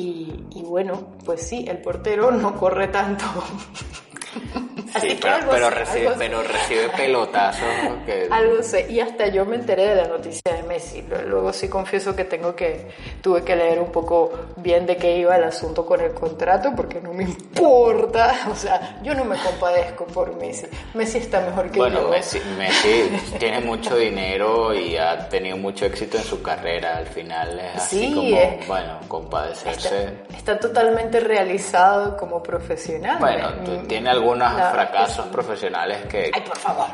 Y, 0.00 0.62
bueno, 0.62 1.08
pues 1.24 1.48
sí, 1.48 1.64
el 1.66 1.78
portero 1.78 2.30
no 2.30 2.54
corre 2.54 2.88
tanto. 2.88 3.24
Sí, 5.00 5.18
pero, 5.20 5.36
pero 5.50 5.68
sé, 5.68 5.74
recibe, 5.74 6.10
pero 6.18 6.42
recibe 6.42 6.88
pelotazos 6.96 7.62
que... 8.06 8.28
Algo 8.32 8.62
sé, 8.62 8.86
y 8.90 9.00
hasta 9.00 9.26
yo 9.28 9.44
me 9.44 9.56
enteré 9.56 9.88
de 9.88 9.96
la 9.96 10.08
noticia 10.08 10.52
de 10.54 10.62
Messi. 10.62 11.04
Luego 11.26 11.52
sí 11.52 11.68
confieso 11.68 12.14
que 12.14 12.24
tengo 12.24 12.54
que, 12.54 12.86
tuve 13.20 13.42
que 13.42 13.56
leer 13.56 13.80
un 13.80 13.90
poco 13.92 14.30
bien 14.56 14.86
de 14.86 14.96
qué 14.96 15.16
iba 15.18 15.36
el 15.36 15.44
asunto 15.44 15.84
con 15.84 16.00
el 16.00 16.12
contrato, 16.12 16.72
porque 16.76 17.00
no 17.00 17.12
me 17.12 17.24
importa. 17.24 18.34
O 18.50 18.54
sea, 18.54 18.98
yo 19.02 19.14
no 19.14 19.24
me 19.24 19.36
compadezco 19.36 20.04
por 20.06 20.34
Messi. 20.36 20.66
Messi 20.94 21.18
está 21.18 21.40
mejor 21.40 21.70
que 21.70 21.78
Bueno, 21.78 22.02
yo. 22.02 22.08
Messi, 22.08 22.40
Messi 22.56 23.10
tiene 23.38 23.60
mucho 23.60 23.96
dinero 23.96 24.74
y 24.74 24.96
ha 24.96 25.28
tenido 25.28 25.56
mucho 25.56 25.84
éxito 25.86 26.16
en 26.16 26.24
su 26.24 26.42
carrera. 26.42 26.96
Al 26.96 27.06
final 27.06 27.58
es 27.60 27.76
así 27.82 27.98
Sí, 28.08 28.14
como, 28.14 28.36
es- 28.38 28.66
bueno, 28.66 29.00
compadecerse. 29.08 30.04
Está, 30.04 30.36
está 30.36 30.58
totalmente 30.58 31.20
realizado 31.20 32.16
como 32.16 32.42
profesional. 32.42 33.18
Bueno, 33.20 33.48
tiene 33.86 34.10
algunos 34.10 34.52
la- 34.54 34.70
fracasos 34.86 35.26
profesionales 35.26 36.06
que... 36.06 36.30
Ay, 36.34 36.40
por 36.42 36.56
favor. 36.58 36.86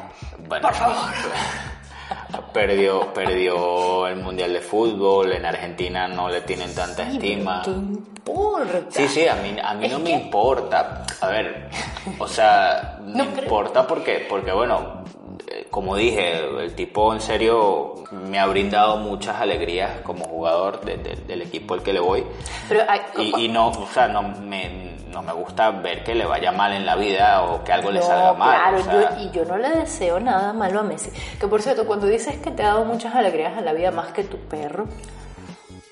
Bueno, 0.49 0.69
por 0.69 0.75
favor. 0.77 0.97
Perdió, 2.53 3.13
perdió 3.13 4.07
el 4.07 4.17
Mundial 4.17 4.53
de 4.53 4.61
Fútbol, 4.61 5.33
en 5.33 5.45
Argentina 5.45 6.07
no 6.07 6.29
le 6.29 6.41
tienen 6.43 6.73
tanta 6.75 7.05
Sí, 7.11 7.17
estima. 7.17 7.63
¿Qué 7.65 7.71
importa? 7.71 8.81
Sí, 8.91 9.09
sí, 9.09 9.27
a 9.27 9.35
mí, 9.37 9.57
a 9.63 9.75
mí 9.75 9.89
no 9.89 9.99
me 9.99 10.05
que- 10.05 10.11
importa. 10.13 11.05
A 11.21 11.29
ver, 11.29 11.69
o 12.19 12.29
sea, 12.29 12.99
No 13.03 13.25
me 13.25 13.31
creo- 13.33 13.43
importa 13.45 13.87
porque, 13.87 14.27
porque, 14.29 14.53
bueno, 14.53 15.03
eh, 15.49 15.67
como 15.71 15.97
dije, 15.97 16.39
el 16.39 16.75
tipo 16.77 17.13
en 17.13 17.21
serio 17.21 17.95
me 18.13 18.39
ha 18.39 18.47
brindado 18.47 18.99
muchas 18.99 19.41
alegrías 19.41 20.01
como 20.03 20.25
jugador 20.25 20.81
de- 20.85 20.99
de- 20.99 21.17
del 21.17 21.43
equipo 21.43 21.75
al 21.75 21.83
que 21.83 21.93
le 21.93 22.01
voy. 22.01 22.25
Pero 22.69 22.85
Y, 23.19 23.45
y 23.47 23.49
no, 23.49 23.69
o 23.71 23.87
sea, 23.93 24.07
no 24.07 24.23
me, 24.23 24.94
no 25.15 25.23
me 25.23 25.33
gusta 25.33 25.71
ver 25.71 26.03
que 26.05 26.15
le 26.15 26.27
vaya 26.27 26.51
mal 26.53 26.73
en 26.73 26.85
la 26.85 26.97
vida 26.97 27.43
o 27.45 27.63
que 27.65 27.73
algo 27.73 27.91
le 27.93 28.03
salga 28.03 28.35
mal. 28.35 28.57
Claro, 28.59 28.79
o 28.79 28.83
sea, 28.83 29.17
yo- 29.17 29.23
y 29.23 29.31
yo 29.31 29.45
no 29.45 29.57
le 29.57 29.71
deseo 29.71 30.19
nada 30.21 30.53
malo 30.53 30.81
a 30.81 30.83
Messi. 30.83 31.11
Que 31.41 31.47
por 31.47 31.63
cierto, 31.63 31.87
cuando 31.87 32.07
dices 32.07 32.37
que 32.39 32.51
te 32.51 32.63
ha 32.65 32.69
dado 32.69 32.85
muchas 32.85 33.15
alegrías 33.15 33.57
en 33.57 33.65
la 33.65 33.73
vida 33.73 33.91
más 33.93 34.09
que 34.13 34.25
tu 34.25 34.37
perro, 34.39 34.87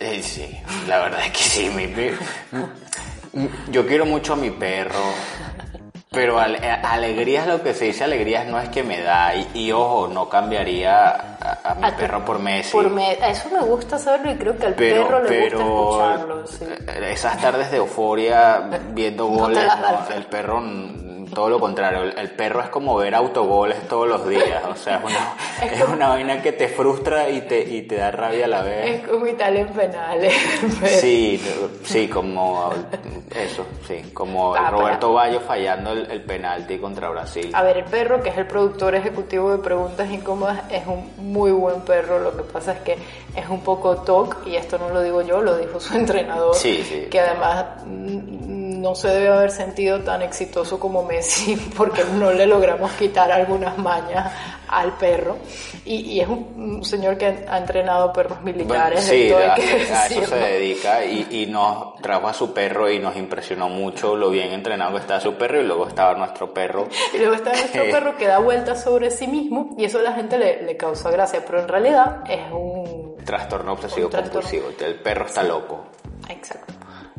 Eh, 0.01 0.21
sí, 0.21 0.61
la 0.89 0.99
verdad 0.99 1.21
es 1.25 1.31
que 1.31 1.39
sí. 1.45 1.71
Mi, 1.71 1.87
pe- 1.87 2.17
yo 3.71 3.87
quiero 3.87 4.05
mucho 4.05 4.33
a 4.33 4.37
mi 4.37 4.51
perro, 4.51 4.99
pero 6.13 6.39
ale- 6.39 6.59
alegrías, 6.61 7.47
lo 7.47 7.63
que 7.63 7.73
se 7.75 7.87
dice 7.87 8.05
alegrías 8.05 8.47
no 8.47 8.61
es 8.61 8.69
que 8.69 8.83
me 8.83 9.01
da. 9.01 9.35
Y, 9.35 9.49
y, 9.55 9.73
ojo, 9.73 10.09
no 10.09 10.29
cambiaría 10.29 11.09
a, 11.41 11.59
a 11.65 11.75
mi 11.75 11.85
A 11.87 11.97
perro 11.97 12.25
por 12.25 12.39
Messi. 12.39 12.71
por 12.73 12.91
me- 12.91 13.15
eso 13.31 13.49
me 13.51 13.61
gusta 13.61 13.99
saberlo 13.99 14.31
y 14.33 14.37
creo 14.37 14.57
que 14.57 14.67
al 14.67 14.75
pero, 14.75 15.05
perro 15.09 15.23
le 15.23 15.29
pero 15.29 15.59
gusta 15.69 16.15
escucharlo. 16.15 16.47
sí. 16.47 16.65
eh, 16.65 17.11
esas 17.13 17.41
tardes 17.41 17.71
de 17.71 17.79
euforia 17.79 18.63
viendo 18.91 19.27
goles, 19.29 19.65
no, 19.81 20.15
el 20.15 20.25
perro. 20.27 20.63
Todo 21.35 21.49
lo 21.49 21.59
contrario, 21.61 22.03
el, 22.03 22.19
el 22.19 22.31
perro 22.33 22.61
es 22.61 22.69
como 22.69 22.97
ver 22.97 23.15
autogoles 23.15 23.89
todos 23.89 24.09
los 24.09 24.29
días, 24.29 24.63
o 24.71 24.77
sea, 24.77 24.97
es 24.99 25.05
una, 25.05 25.73
es 25.73 25.89
una 25.89 26.09
vaina 26.09 26.43
que 26.43 26.53
te 26.53 26.69
frustra 26.69 27.29
y 27.31 27.43
te, 27.43 27.61
y 27.61 27.83
te 27.83 27.97
da 27.97 28.11
rabia 28.11 28.45
a 28.45 28.49
la 28.49 28.63
vez. 28.63 29.01
Es 29.03 29.09
como 29.09 29.27
Italia 29.27 29.61
en 29.63 29.69
penales. 29.69 30.35
pero- 30.81 30.93
Sí, 31.01 31.41
sí, 31.85 32.09
como 32.09 32.71
eso, 33.35 33.65
sí, 33.89 34.11
como 34.13 34.55
Ah, 34.55 34.71
Roberto 34.71 35.13
Bayo 35.13 35.41
fallando 35.41 35.93
el, 35.93 36.11
el 36.11 36.23
penalti 36.23 36.79
contra 36.79 37.09
Brasil. 37.09 37.51
A 37.55 37.63
ver, 37.63 37.79
el 37.79 37.85
perro, 37.85 38.23
que 38.23 38.29
es 38.31 38.37
el 38.37 38.47
productor 38.47 38.95
ejecutivo 38.95 39.51
de 39.51 39.59
Preguntas 39.59 40.11
Incómodas, 40.11 40.61
es 40.71 40.87
un 40.87 41.11
muy 41.33 41.51
buen 41.51 41.81
perro. 41.83 42.19
Lo 42.19 42.37
que 42.37 42.43
pasa 42.43 42.73
es 42.73 42.81
que 42.81 42.93
es 43.35 43.49
un 43.49 43.61
poco 43.63 43.97
toc, 43.99 44.47
y 44.47 44.57
esto 44.57 44.79
no 44.79 44.91
lo 44.91 45.01
digo 45.03 45.23
yo, 45.23 45.41
lo 45.41 45.57
dijo 45.57 45.81
su 45.81 45.95
entrenador, 45.97 46.55
Sí, 46.55 46.85
sí. 46.87 47.07
que 47.11 47.21
además 47.21 47.65
no 48.83 48.95
se 48.95 49.09
debe 49.09 49.29
haber 49.29 49.51
sentido 49.51 50.01
tan 50.01 50.23
exitoso 50.23 50.79
como 50.79 51.05
Messi, 51.05 51.57
porque 51.77 52.05
no 52.05 52.33
le 52.33 52.47
logramos 52.47 52.91
quitar 52.93 53.31
algunas 53.31 53.79
mañas 53.79 54.33
al 54.69 54.97
perro. 54.97 55.39
Y, 55.85 56.13
y 56.13 56.21
es 56.21 56.29
un, 56.29 56.53
un 56.57 56.85
señor 56.85 57.17
que 57.17 57.27
ha, 57.27 57.59
entrenado 57.59 58.13
perros 58.13 58.43
Bueno, 58.43 58.59
militares, 58.59 59.05
sí, 59.05 59.33
a, 59.33 59.55
que 59.55 59.63
a 59.63 60.07
eso 60.07 60.27
se 60.27 60.37
dedica 60.37 61.05
y, 61.05 61.27
y 61.31 61.47
nos 61.47 61.97
trajo 62.01 62.29
a 62.29 62.33
su 62.35 62.53
perro 62.53 62.91
y 62.91 62.99
nos 62.99 63.17
impresionó 63.17 63.69
mucho 63.69 64.17
lo 64.17 64.31
bien 64.31 64.53
entrenado 64.53 64.93
que 64.93 65.01
estaba 65.01 65.21
su 65.21 65.35
perro 65.35 65.61
y 65.61 65.65
luego 65.65 65.87
estaba 65.87 66.15
nuestro 66.15 66.53
perro. 66.53 66.89
Y 67.15 67.19
luego 67.19 67.35
está 67.35 67.51
nuestro 67.51 67.85
perro 67.91 68.17
que 68.17 68.27
da 68.27 68.39
vueltas 68.39 68.83
sobre 68.83 69.11
sí 69.11 69.27
mismo 69.27 69.75
y 69.77 69.85
eso 69.85 69.99
a 69.99 70.03
la 70.03 70.13
gente 70.13 70.39
le, 70.39 70.63
le 70.63 70.77
causa 70.77 71.11
gracia, 71.11 71.45
pero 71.45 71.61
en 71.61 71.69
realidad 71.69 72.23
es 72.29 72.51
un... 72.51 73.17
Trastorno 73.25 73.73
obsesivo 73.73 74.07
Un 74.07 74.13
trastorno. 74.13 74.41
compulsivo, 74.41 74.87
el 74.87 74.95
perro 74.97 75.27
está 75.27 75.43
loco. 75.43 75.85
Exacto. 76.29 76.72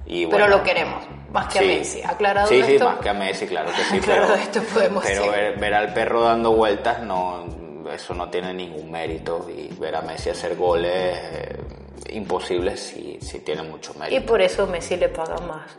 Y 0.06 0.26
Pero 0.26 0.40
bueno, 0.46 0.58
lo 0.58 0.64
queremos, 0.64 1.04
más 1.32 1.48
que 1.54 1.60
sí. 1.60 1.66
a 1.66 1.68
Messi. 1.68 2.02
Aclarado 2.04 2.48
Sí, 2.48 2.62
sí, 2.64 2.74
esto, 2.74 2.86
más 2.90 3.00
que 3.00 3.10
a 3.10 3.14
Messi, 3.14 3.48
claro 3.48 3.70
que 3.76 3.84
sí. 3.84 3.98
Aclarado 4.00 4.28
pero 4.34 4.42
esto, 4.44 4.62
podemos 4.74 5.04
pero 5.06 5.32
ver, 5.32 5.58
ver 5.60 5.74
al 5.74 5.94
perro 5.94 6.22
dando 6.24 6.52
vueltas, 6.54 7.02
no, 7.02 7.46
eso 7.92 8.14
no 8.14 8.30
tiene 8.30 8.54
ningún 8.54 8.92
mérito. 8.92 9.48
Y 9.50 9.68
ver 9.80 9.96
a 9.96 10.02
Messi 10.02 10.30
hacer 10.30 10.56
goles 10.56 11.18
eh, 11.22 11.58
imposibles 12.10 12.80
sí, 12.80 13.18
sí 13.22 13.40
tiene 13.40 13.64
mucho 13.64 13.94
Y 13.96 14.00
mérito. 14.00 14.26
por 14.26 14.42
eso 14.42 14.68
Messi 14.68 14.98
le 14.98 15.10
paga 15.10 15.38
más. 15.48 15.78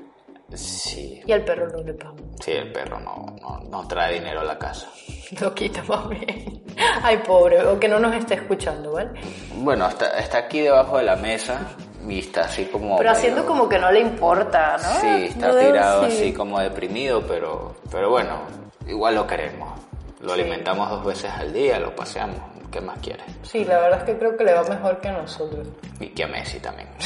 Sí, 0.54 1.20
Y 1.26 1.32
al 1.32 1.42
perro 1.44 1.68
no 1.68 1.82
le 1.82 1.94
paga. 1.94 2.14
sí, 2.40 2.52
el 2.52 2.70
perro 2.70 3.00
no, 3.00 3.26
no, 3.40 3.60
no 3.68 3.88
trae 3.88 4.14
dinero 4.14 4.40
a 4.40 4.44
la 4.44 4.58
casa. 4.58 4.88
Lo 5.40 5.52
quita 5.54 5.82
más 5.84 6.08
bien. 6.08 6.62
Ay, 7.02 7.18
pobre, 7.26 7.60
o 7.66 7.78
que 7.80 7.88
no 7.88 7.98
nos 7.98 8.14
esté 8.14 8.34
escuchando, 8.34 8.92
¿vale? 8.92 9.10
Bueno, 9.56 9.88
está, 9.88 10.18
está 10.18 10.38
aquí 10.38 10.60
debajo 10.60 10.98
de 10.98 11.04
la 11.04 11.16
mesa 11.16 11.60
y 12.08 12.18
está 12.20 12.42
así 12.42 12.66
como... 12.66 12.96
Pero 12.98 13.10
haciendo 13.10 13.42
medio- 13.42 13.48
como 13.54 13.68
que 13.68 13.78
no 13.78 13.90
le 13.90 14.00
importa, 14.00 14.76
¿no? 14.76 15.00
Sí, 15.00 15.24
está 15.26 15.50
veo 15.52 15.72
tirado 15.72 16.02
así. 16.02 16.16
así 16.16 16.32
como 16.32 16.58
deprimido, 16.60 17.22
pero, 17.26 17.76
pero 17.90 18.10
bueno, 18.10 18.38
igual 18.86 19.14
lo 19.14 19.26
queremos. 19.26 19.70
Lo 20.20 20.32
alimentamos 20.32 20.88
dos 20.90 21.04
veces 21.04 21.30
al 21.32 21.52
día, 21.52 21.78
lo 21.78 21.94
paseamos. 21.94 22.38
¿Qué 22.70 22.80
más 22.80 22.98
quieres? 23.00 23.24
Sí, 23.42 23.64
la 23.64 23.78
verdad 23.78 24.00
es 24.00 24.04
que 24.04 24.18
creo 24.18 24.36
que 24.36 24.42
le 24.44 24.52
va 24.52 24.64
mejor 24.64 24.98
que 25.00 25.08
a 25.08 25.12
nosotros. 25.12 25.66
Y 26.00 26.08
que 26.08 26.24
a 26.24 26.26
Messi 26.26 26.58
también. 26.60 26.88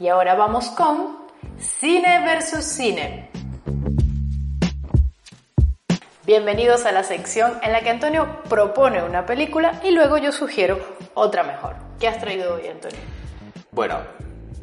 Y 0.00 0.08
ahora 0.08 0.34
vamos 0.34 0.68
con 0.70 1.18
Cine 1.58 2.20
versus 2.26 2.64
Cine. 2.64 3.30
Bienvenidos 6.26 6.86
a 6.86 6.92
la 6.92 7.02
sección 7.04 7.52
en 7.62 7.72
la 7.72 7.82
que 7.82 7.90
Antonio 7.90 8.42
propone 8.48 9.02
una 9.02 9.26
película 9.26 9.78
y 9.84 9.90
luego 9.90 10.16
yo 10.16 10.32
sugiero 10.32 10.78
otra 11.12 11.42
mejor. 11.42 11.76
¿Qué 12.00 12.08
has 12.08 12.18
traído 12.18 12.54
hoy, 12.54 12.66
Antonio? 12.66 12.96
Bueno, 13.72 13.98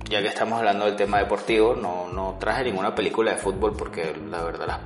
ya 0.09 0.23
que 0.23 0.27
estamos 0.27 0.57
hablando 0.57 0.85
del 0.85 0.95
tema 0.95 1.19
deportivo, 1.19 1.75
no, 1.75 2.07
no 2.07 2.37
traje 2.39 2.63
ninguna 2.63 2.95
película 2.95 3.33
de 3.33 3.37
fútbol 3.37 3.75
porque 3.77 4.15
la 4.27 4.41
verdad 4.41 4.65
las 4.65 4.79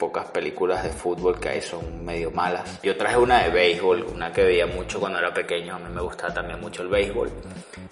pocas 0.00 0.24
películas 0.30 0.82
de 0.82 0.88
fútbol 0.88 1.38
que 1.38 1.50
hay 1.50 1.60
son 1.60 2.02
medio 2.02 2.30
malas. 2.30 2.80
Yo 2.82 2.96
traje 2.96 3.18
una 3.18 3.44
de 3.44 3.50
béisbol, 3.50 4.02
una 4.14 4.32
que 4.32 4.42
veía 4.42 4.66
mucho 4.66 4.98
cuando 4.98 5.18
era 5.18 5.32
pequeño, 5.32 5.76
a 5.76 5.78
mí 5.78 5.90
me 5.94 6.00
gustaba 6.00 6.32
también 6.32 6.58
mucho 6.58 6.82
el 6.82 6.88
béisbol 6.88 7.30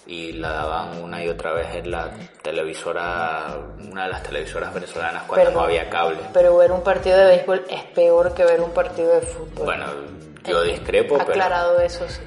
y 0.07 0.31
la 0.33 0.49
daban 0.49 1.03
una 1.03 1.23
y 1.23 1.29
otra 1.29 1.53
vez 1.53 1.67
en 1.75 1.91
la 1.91 2.09
televisora, 2.41 3.59
una 3.91 4.05
de 4.05 4.09
las 4.09 4.23
televisoras 4.23 4.73
venezolanas 4.73 5.23
cuando 5.27 5.45
Perdón, 5.45 5.61
no 5.61 5.67
había 5.67 5.87
cable. 5.87 6.17
Pero 6.33 6.57
ver 6.57 6.71
un 6.71 6.81
partido 6.81 7.15
de 7.15 7.25
béisbol 7.25 7.65
es 7.69 7.83
peor 7.83 8.33
que 8.33 8.43
ver 8.43 8.59
un 8.59 8.71
partido 8.71 9.13
de 9.13 9.21
fútbol. 9.21 9.65
Bueno, 9.65 9.85
yo 10.47 10.63
Eh, 10.63 10.71
discrepo, 10.71 11.15
pero... 11.19 11.29
Aclarado 11.29 11.79
eso, 11.79 12.09
sí. 12.09 12.21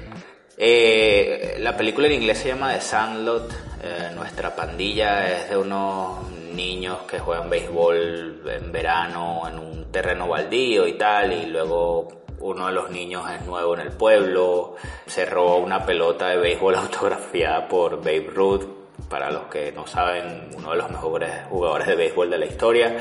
Eh, 0.55 1.57
la 1.59 1.75
película 1.75 2.07
en 2.07 2.13
inglés 2.13 2.37
se 2.37 2.47
llama 2.47 2.73
The 2.73 2.79
Sandlot. 2.79 3.51
Eh, 3.83 4.11
nuestra 4.15 4.55
pandilla 4.55 5.27
es 5.27 5.49
de 5.49 5.57
unos 5.57 6.31
niños 6.53 6.99
que 7.09 7.19
juegan 7.19 7.49
béisbol 7.49 8.41
en 8.49 8.71
verano 8.71 9.43
en 9.47 9.59
un 9.59 9.91
terreno 9.91 10.27
baldío 10.27 10.87
y 10.87 10.93
tal, 10.93 11.33
y 11.33 11.45
luego 11.47 12.07
uno 12.39 12.67
de 12.67 12.73
los 12.73 12.89
niños 12.89 13.23
es 13.31 13.45
nuevo 13.45 13.73
en 13.75 13.81
el 13.81 13.91
pueblo, 13.91 14.75
se 15.05 15.25
robó 15.25 15.57
una 15.57 15.85
pelota 15.85 16.27
de 16.29 16.37
béisbol 16.37 16.75
autografiada 16.77 17.67
por 17.67 17.97
Babe 17.97 18.29
Ruth, 18.33 18.63
para 19.09 19.29
los 19.31 19.43
que 19.43 19.71
no 19.71 19.85
saben, 19.87 20.49
uno 20.57 20.71
de 20.71 20.77
los 20.77 20.89
mejores 20.89 21.29
jugadores 21.49 21.87
de 21.87 21.95
béisbol 21.95 22.29
de 22.29 22.37
la 22.37 22.45
historia. 22.45 22.97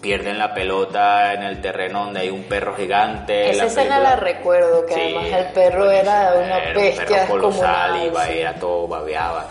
Pierden 0.00 0.36
la 0.36 0.52
pelota 0.52 1.32
en 1.32 1.44
el 1.44 1.60
terreno 1.60 2.06
donde 2.06 2.20
hay 2.20 2.30
un 2.30 2.42
perro 2.44 2.74
gigante. 2.74 3.50
Esa 3.50 3.62
la 3.62 3.68
escena 3.68 3.82
película- 3.96 4.10
la 4.10 4.16
recuerdo, 4.16 4.84
que 4.86 4.94
Sí, 4.94 5.00
además 5.00 5.24
el 5.26 5.52
perro 5.52 5.90
era 5.92 6.32
una 6.34 6.58
era 6.58 6.68
un 6.78 6.84
bestia 6.84 7.06
perro 7.06 7.28
colosal, 7.28 8.06
iba, 8.06 8.24
sí. 8.26 8.38
era 8.40 8.54
todo 8.54 8.88
babeaba. 8.88 9.46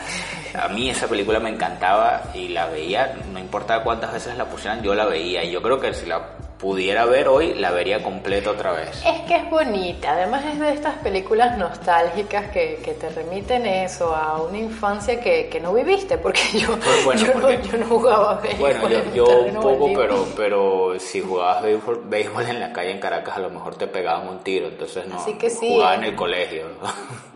A 0.53 0.67
mí 0.67 0.89
esa 0.89 1.07
película 1.07 1.39
me 1.39 1.49
encantaba 1.49 2.23
y 2.33 2.49
la 2.49 2.67
veía, 2.67 3.15
no 3.31 3.39
importaba 3.39 3.83
cuántas 3.83 4.11
veces 4.11 4.37
la 4.37 4.45
pusieran, 4.45 4.81
yo 4.81 4.93
la 4.93 5.05
veía. 5.05 5.43
Y 5.43 5.51
yo 5.51 5.61
creo 5.61 5.79
que 5.79 5.93
si 5.93 6.05
la 6.05 6.21
pudiera 6.61 7.05
ver 7.05 7.27
hoy, 7.27 7.55
la 7.55 7.71
vería 7.71 8.03
completa 8.03 8.51
otra 8.51 8.71
vez. 8.73 9.03
Es 9.03 9.21
que 9.21 9.35
es 9.35 9.49
bonita, 9.49 10.11
además 10.11 10.45
es 10.45 10.59
de 10.59 10.71
estas 10.73 10.93
películas 10.99 11.57
nostálgicas 11.57 12.51
que, 12.51 12.79
que 12.85 12.93
te 12.93 13.09
remiten 13.09 13.65
eso 13.65 14.15
a 14.15 14.39
una 14.43 14.59
infancia 14.59 15.19
que, 15.19 15.49
que 15.49 15.59
no 15.59 15.73
viviste, 15.73 16.19
porque 16.19 16.41
yo, 16.53 16.67
Pues 16.79 17.03
bueno, 17.03 17.21
yo, 17.25 17.33
porque- 17.33 17.57
no, 17.57 17.63
yo 17.63 17.77
no 17.79 17.85
jugaba 17.87 18.35
béisbol 18.35 18.59
Bueno, 18.59 18.89
yo, 18.89 18.99
un 18.99 19.13
yo 19.13 19.23
un 19.25 19.29
terreno 19.37 19.61
poco, 19.61 19.89
pero, 19.95 20.27
pero 20.37 20.99
si 20.99 21.19
jugabas 21.21 21.63
béisbol, 21.63 22.01
béisbol 22.05 22.45
en 22.47 22.59
la 22.59 22.71
calle 22.71 22.91
en 22.91 22.99
Caracas, 22.99 23.37
a 23.37 23.39
lo 23.39 23.49
mejor 23.49 23.75
te 23.75 23.87
pegaban 23.87 24.27
un 24.29 24.39
tiro, 24.43 24.67
entonces 24.67 25.07
no. 25.07 25.15
Así 25.15 25.33
que 25.33 25.49
sí, 25.49 25.67
Jugaba 25.67 25.95
en 25.95 26.03
el 26.03 26.15
colegio. 26.15 26.65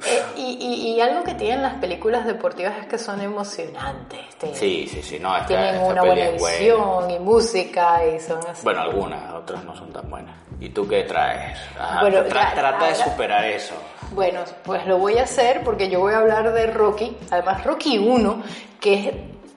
Eh, 0.08 0.22
y, 0.38 0.42
y- 0.62 0.92
y 0.96 1.02
algo 1.02 1.24
que 1.24 1.34
tienen 1.34 1.64
las 1.64 1.74
películas 1.76 2.28
deportivas 2.28 2.78
es 2.80 2.86
que 2.86 3.00
son 3.00 3.22
emocionantes. 3.22 4.20
te- 4.38 4.54
sí, 4.54 4.88
sí, 4.88 5.02
sí, 5.02 5.18
no, 5.20 5.34
esta, 5.36 5.48
Tienen 5.48 5.76
esta 5.76 5.86
una 5.88 6.02
buena 6.04 6.26
es 6.26 6.40
buena. 6.40 7.14
y 7.16 7.20
música 7.20 8.06
y 8.06 8.20
son 8.20 8.40
así. 8.48 8.64
Bueno, 8.64 8.82
algunas, 8.82 9.15
otras 9.36 9.64
no 9.64 9.76
son 9.76 9.92
tan 9.92 10.10
buenas. 10.10 10.36
¿Y 10.60 10.70
tú 10.70 10.88
qué 10.88 11.04
traes? 11.04 11.58
Ajá, 11.80 12.02
Bueno, 12.02 12.20
tra- 12.26 12.54
trata 12.54 12.88
de 12.88 12.96
superar 12.96 13.46
eso. 13.46 13.76
Bueno, 14.12 14.42
pues 14.64 14.86
lo 14.86 14.98
voy 14.98 15.18
a 15.18 15.24
hacer 15.24 15.62
porque 15.64 15.90
yo 15.90 16.00
voy 16.00 16.14
a 16.14 16.20
hablar 16.20 16.54
de 16.54 16.68
Rocky, 16.68 17.18
además 17.32 17.64
Rocky 17.64 17.98
1, 17.98 18.44
que 18.80 18.94
es 18.94 19.16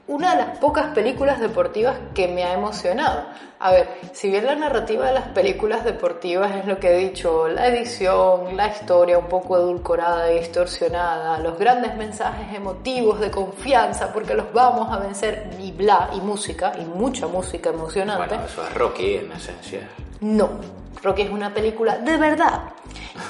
una 0.09 0.31
de 0.35 0.37
las 0.38 0.59
pocas 0.59 0.87
películas 0.94 1.38
deportivas 1.38 1.97
que 2.14 2.29
me 2.29 2.42
ha 2.42 2.55
emocionado. 2.55 3.27
A 3.61 3.73
ver, 3.73 3.88
si 4.12 4.31
bien 4.31 4.47
la 4.47 4.55
narrativa 4.55 5.07
de 5.07 5.12
las 5.12 5.29
películas 5.29 5.85
deportivas 5.85 6.57
es 6.57 6.64
lo 6.64 6.79
que 6.79 6.88
he 6.88 6.99
dicho, 6.99 7.47
la 7.49 7.66
edición, 7.68 8.57
la 8.57 8.68
historia 8.68 9.18
un 9.18 9.27
poco 9.27 9.57
edulcorada 9.57 10.33
y 10.33 10.38
distorsionada, 10.38 11.38
los 11.40 11.59
grandes 11.59 11.94
mensajes 11.97 12.55
emotivos 12.57 13.21
de 13.21 13.31
confianza 13.31 14.12
porque 14.12 14.35
los 14.35 14.53
vamos 14.53 14.90
a 14.90 14.99
vencer 14.99 15.51
y 15.59 15.73
bla, 15.73 16.09
y 16.14 16.21
música, 16.21 16.73
y 16.81 16.85
mucha 16.85 17.27
música 17.27 17.71
emocionante. 17.71 18.29
Bueno, 18.29 18.44
eso 18.44 18.66
es 18.66 18.75
Rocky 18.75 19.16
en 19.16 19.33
esencia. 19.33 19.88
No, 20.21 20.49
Rocky 21.03 21.23
es 21.23 21.31
una 21.31 21.53
película 21.53 21.99
de 21.99 22.17
verdad 22.17 22.73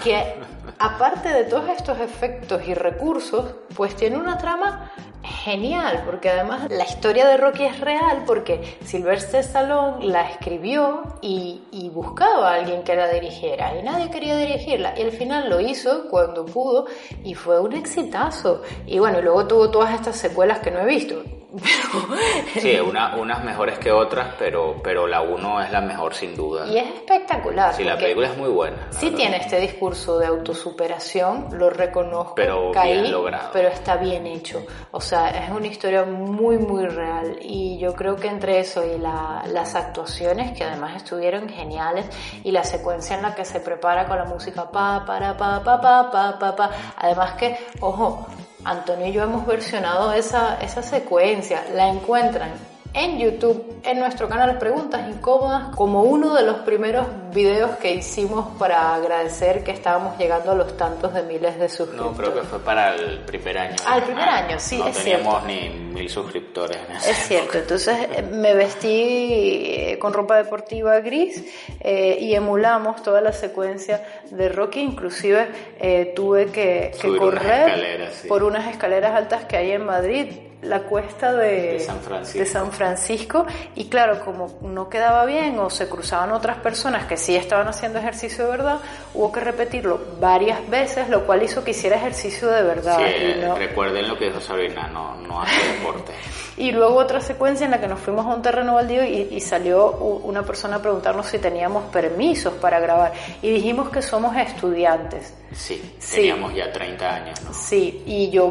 que 0.03 0.35
aparte 0.79 1.29
de 1.29 1.45
todos 1.45 1.69
estos 1.71 1.99
efectos 2.01 2.63
y 2.67 2.75
recursos, 2.75 3.55
pues 3.75 3.97
tiene 3.97 4.17
una 4.17 4.39
trama 4.39 4.93
genial, 5.23 6.05
porque 6.07 6.31
además 6.31 6.71
la 6.71 6.85
historia 6.85 7.27
de 7.27 7.37
Rocky 7.37 7.65
es 7.65 7.81
real 7.81 8.23
porque 8.27 8.79
Sylvester 8.85 9.41
Stallone 9.41 10.07
la 10.07 10.29
escribió 10.31 11.19
y, 11.21 11.63
buscaba 11.93 12.53
a 12.53 12.55
alguien 12.55 12.85
que 12.85 12.95
la 12.95 13.09
dirigiera 13.09 13.77
y 13.77 13.83
nadie 13.83 14.11
quería 14.11 14.37
dirigirla 14.37 14.95
y 14.97 15.03
al 15.03 15.11
final 15.11 15.49
lo 15.49 15.59
hizo 15.59 16.09
cuando 16.09 16.45
pudo 16.45 16.87
y 17.25 17.35
fue 17.35 17.59
un 17.59 17.73
exitazo 17.73 18.63
y 18.87 19.01
bueno, 19.01 19.19
y 19.19 19.23
luego 19.23 19.49
tuvo 19.49 19.71
todas 19.71 19.95
estas 19.95 20.17
secuelas 20.17 20.61
que 20.61 20.71
no 20.71 20.81
he 20.81 20.87
visto. 20.87 21.23
Pero 21.51 22.07
Sí, 22.61 22.79
una, 22.81 23.17
unas 23.17 23.43
mejores 23.43 23.79
que 23.79 23.91
otras, 23.91 24.35
pero, 24.39 24.77
pero 24.83 25.07
la 25.07 25.23
uno 25.23 25.61
es 25.63 25.71
la 25.73 25.81
mejor 25.81 26.15
sin 26.15 26.37
duda. 26.37 26.67
y 26.67 26.77
es 26.77 26.87
espectacular. 26.95 27.73
Sí, 27.75 27.85
la 27.85 27.97
película 27.97 28.29
es 28.29 28.37
muy 28.37 28.49
buena. 28.51 28.77
Sí 28.91 29.07
verdad. 29.07 29.17
tiene 29.19 29.37
este 29.39 29.59
discurso 29.61 30.19
de 30.19 30.27
autosuperación, 30.27 31.49
lo 31.53 31.71
reconozco, 31.71 32.35
Pero 32.35 32.71
caí, 32.73 33.01
bien 33.01 33.13
logrado. 33.13 33.51
pero 33.53 33.69
está 33.69 33.97
bien 33.97 34.27
hecho. 34.27 34.63
O 34.91 35.01
sea, 35.01 35.31
es 35.31 35.51
una 35.51 35.67
historia 35.67 36.05
muy, 36.05 36.59
muy 36.59 36.87
real. 36.87 37.39
Y 37.41 37.79
yo 37.79 37.95
creo 37.95 38.17
que 38.17 38.29
entre 38.29 38.61
eso 38.61 38.85
y 38.85 38.99
la- 38.99 39.43
las 39.47 39.75
actuaciones, 39.75 40.53
que 40.57 40.65
además 40.65 40.97
estuvieron 40.97 41.49
geniales, 41.49 42.07
y 42.45 42.51
la 42.53 42.65
secuencia 42.65 43.17
en 43.17 43.23
la 43.23 43.35
que 43.35 43.45
se 43.45 43.61
prepara 43.61 44.07
con 44.07 44.19
la 44.19 44.25
música 44.25 44.71
pa, 44.71 45.05
para, 45.07 45.37
pa, 45.37 45.63
pa, 45.63 45.81
pa, 45.81 46.11
pa, 46.11 46.39
pa, 46.39 46.57
pa. 46.57 46.71
Además 46.97 47.33
que, 47.35 47.57
ojo, 47.81 48.27
Antonio 48.65 49.07
y 49.07 49.13
yo 49.13 49.23
hemos 49.23 49.47
versionado 49.47 50.13
esa, 50.13 50.61
esa 50.61 50.83
secuencia, 50.83 51.65
la 51.75 51.89
encuentran 51.89 52.51
en 52.95 53.19
YouTube, 53.19 53.81
en 53.85 53.99
nuestro 53.99 54.29
canal 54.29 54.59
Preguntas 54.59 55.09
Incómodas, 55.09 55.75
como 55.77 56.03
uno 56.03 56.35
de 56.35 56.43
los 56.43 56.59
primeros 56.59 57.07
videos 57.33 57.73
que 57.79 57.95
hicimos 57.95 58.57
para 58.59 58.95
agradecer 58.95 59.63
que 59.63 59.71
estábamos 59.71 60.19
llegando 60.19 60.53
a 60.53 60.55
los 60.55 60.77
tantos 60.77 61.15
de 61.15 61.23
miles 61.23 61.59
de 61.59 61.69
suscriptores. 61.69 62.13
No, 62.13 62.17
creo 62.17 62.35
que 62.35 62.43
fue 62.43 62.59
para 62.61 62.95
el 62.95 63.21
primer 63.21 63.59
año. 63.59 63.77
Ah, 63.87 63.99
el 63.99 64.05
primer 64.05 64.29
año, 64.29 64.59
sí, 64.59 64.79
no 64.79 64.89
es 64.89 64.97
teníamos 64.97 65.45
ni 65.45 65.69
mil 65.69 66.09
suscriptores 66.09 66.79
en. 66.89 66.97
Es 66.97 67.17
cierto, 67.27 67.59
entonces 67.59 67.97
eh, 68.13 68.23
me 68.23 68.55
vestí 68.55 68.89
eh, 68.89 69.99
con 69.99 70.13
ropa 70.13 70.37
deportiva 70.37 70.99
gris 71.01 71.45
eh, 71.81 72.19
y 72.21 72.35
emulamos 72.35 73.03
toda 73.03 73.21
la 73.21 73.33
secuencia 73.33 74.03
de 74.31 74.49
Rocky, 74.49 74.81
inclusive 74.81 75.49
eh, 75.79 76.13
tuve 76.17 76.47
que, 76.47 76.91
que 76.93 76.99
Subir 76.99 77.21
unas 77.21 77.43
correr 77.43 78.11
sí. 78.13 78.29
por 78.29 78.43
unas 78.43 78.69
escaleras 78.69 79.15
altas 79.15 79.45
que 79.45 79.57
hay 79.57 79.73
en 79.73 79.85
Madrid, 79.85 80.48
la 80.63 80.81
cuesta 80.81 81.33
de, 81.33 81.75
De 81.75 81.81
San 81.81 82.01
Francisco. 82.01 82.39
de 82.41 82.47
San 82.47 82.73
Francisco, 82.73 83.47
y 83.77 83.89
claro, 83.89 84.25
como 84.25 84.59
no 84.63 84.89
quedaba 84.89 85.25
bien 85.25 85.59
o 85.59 85.71
se 85.71 85.89
cruzaban 85.89 86.33
otras 86.33 86.57
personas 86.59 87.05
que 87.07 87.17
sí 87.17 87.37
estaban 87.37 87.69
haciendo 87.69 87.99
ejercicio 88.01 88.45
de 88.45 88.51
verdad, 88.51 88.79
hubo 89.15 89.31
que 89.31 89.41
repetirlo 89.41 90.01
varias 90.21 90.69
veces, 90.69 91.09
lo 91.09 91.25
cual 91.27 91.43
hizo 91.45 91.63
que 91.63 91.71
hiciera 91.71 91.97
ejercicio 91.97 92.49
de 92.49 92.63
verdad. 92.63 92.99
Sí, 92.99 93.25
y 93.39 93.41
no- 93.47 93.55
recuerden 93.55 94.09
lo 94.09 94.19
que 94.19 94.27
dijo 94.27 94.41
Sabrina, 94.41 94.89
no, 94.89 95.15
no 95.17 95.43
hace 95.43 95.69
deporte. 95.75 96.13
y 96.57 96.73
luego 96.73 96.97
otra 96.97 97.21
secuencia 97.21 97.65
en 97.65 97.71
la 97.71 97.81
que 97.81 97.87
nos 97.87 98.01
fuimos 98.01 98.27
a 98.27 98.31
un 98.35 98.43
terreno 98.43 98.75
baldío 98.75 99.05
y, 99.05 99.29
y 99.31 99.41
salió 99.41 99.91
una 99.93 100.43
persona 100.43 100.77
a 100.77 100.83
preguntarnos 100.83 101.27
si 101.27 101.39
teníamos 101.39 101.85
permisos 101.93 102.55
para 102.55 102.81
grabar. 102.81 103.13
Y 103.43 103.51
dijimos 103.51 103.91
que 103.91 104.03
somos 104.03 104.37
estudiantes. 104.37 105.35
Sí, 105.53 105.95
Sí. 106.01 106.17
teníamos 106.17 106.53
ya 106.55 106.71
30 106.73 107.15
años, 107.15 107.43
¿no? 107.43 107.55
Sí, 107.55 108.03
y 108.05 108.29
yo 108.31 108.49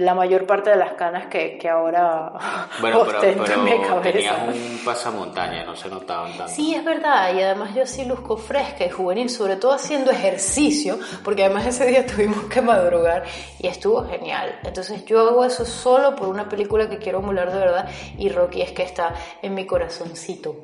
la 0.00 0.14
mayor 0.14 0.46
parte 0.46 0.70
de 0.70 0.76
las 0.76 0.94
canas 0.94 1.26
que, 1.26 1.56
que 1.58 1.68
ahora 1.68 2.32
Bueno, 2.80 3.02
pero, 3.04 3.18
ostento 3.18 3.52
en 3.52 3.64
mi 3.64 3.70
pero 3.70 3.82
cabeza. 3.88 4.02
tenías 4.12 4.36
un 4.48 4.80
pasamontaña, 4.84 5.64
no 5.64 5.76
se 5.76 5.88
notaban 5.88 6.32
tanto. 6.36 6.48
Sí, 6.52 6.74
es 6.74 6.84
verdad, 6.84 7.34
y 7.34 7.40
además 7.42 7.74
yo 7.74 7.86
sí 7.86 8.04
luzco 8.04 8.36
fresca 8.36 8.84
y 8.84 8.90
juvenil, 8.90 9.30
sobre 9.30 9.56
todo 9.56 9.72
haciendo 9.72 10.10
ejercicio, 10.10 10.98
porque 11.24 11.44
además 11.44 11.66
ese 11.66 11.86
día 11.86 12.04
tuvimos 12.14 12.44
que 12.44 12.60
madrugar 12.62 13.24
y 13.58 13.66
estuvo 13.66 14.04
genial. 14.08 14.58
Entonces 14.64 15.04
yo 15.04 15.20
hago 15.28 15.44
eso 15.44 15.64
solo 15.64 16.16
por 16.16 16.28
una 16.28 16.48
película 16.48 16.88
que 16.88 16.98
quiero 16.98 17.18
emular 17.20 17.52
de 17.52 17.58
verdad 17.58 17.88
y 18.18 18.28
Rocky 18.28 18.62
es 18.62 18.72
que 18.72 18.82
está 18.82 19.14
en 19.42 19.54
mi 19.54 19.66
corazoncito. 19.66 20.56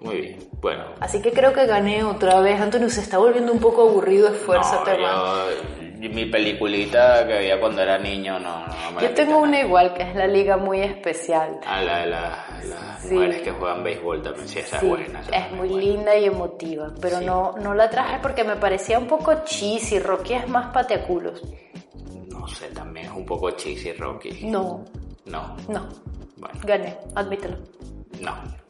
Muy 0.00 0.20
bien, 0.20 0.48
bueno. 0.60 0.84
Así 0.98 1.22
que 1.22 1.30
creo 1.30 1.52
que 1.52 1.64
gané 1.64 2.02
otra 2.02 2.40
vez. 2.40 2.60
Antonio 2.60 2.90
se 2.90 3.00
está 3.00 3.18
volviendo 3.18 3.52
un 3.52 3.60
poco 3.60 3.82
aburrido, 3.88 4.26
esfuérzate 4.28 4.98
no, 4.98 5.02
más. 5.02 5.46
yo- 5.50 5.81
mi 6.08 6.26
peliculita 6.26 7.26
que 7.26 7.34
veía 7.34 7.60
cuando 7.60 7.82
era 7.82 7.98
niño 7.98 8.38
no, 8.38 8.66
no 8.66 8.90
me 8.94 9.02
la 9.02 9.08
Yo 9.08 9.14
tengo 9.14 9.38
una 9.38 9.60
igual, 9.60 9.94
que 9.94 10.02
es 10.02 10.14
la 10.14 10.26
liga 10.26 10.56
muy 10.56 10.80
especial. 10.80 11.60
Ah, 11.66 11.82
la 11.82 11.98
de 12.00 12.06
la- 12.06 12.46
las 12.68 13.02
Sí. 13.02 13.14
mujeres 13.14 13.42
que 13.42 13.50
juegan 13.52 13.82
béisbol 13.84 14.22
también, 14.22 14.48
sí, 14.48 14.58
esa 14.60 14.78
Sí, 14.80 14.86
es 14.86 14.90
buena. 14.90 15.20
esa 15.20 15.36
es 15.36 15.52
muy 15.52 15.68
buena. 15.68 15.82
linda 15.84 16.16
y 16.16 16.24
emotiva, 16.26 16.88
pero 17.00 17.18
Sí. 17.18 17.24
no, 17.24 17.52
no 17.60 17.74
la 17.74 17.88
traje 17.90 18.18
porque 18.22 18.44
me 18.44 18.56
parecía 18.56 18.98
un 18.98 19.06
poco 19.06 19.44
cheesy. 19.44 19.98
Rocky 19.98 20.34
es 20.34 20.48
más 20.48 20.72
pateaculos. 20.72 21.42
No 22.28 22.46
sé, 22.48 22.68
también 22.68 23.06
es 23.06 23.12
un 23.12 23.24
poco 23.26 23.50
cheesy 23.52 23.92
Rocky. 23.92 24.46
No, 24.46 24.84
No, 25.26 25.56
no, 25.68 25.88
bueno, 26.36 26.60
gané, 26.64 26.96
admítelo. 27.14 27.56
no. 28.20 28.61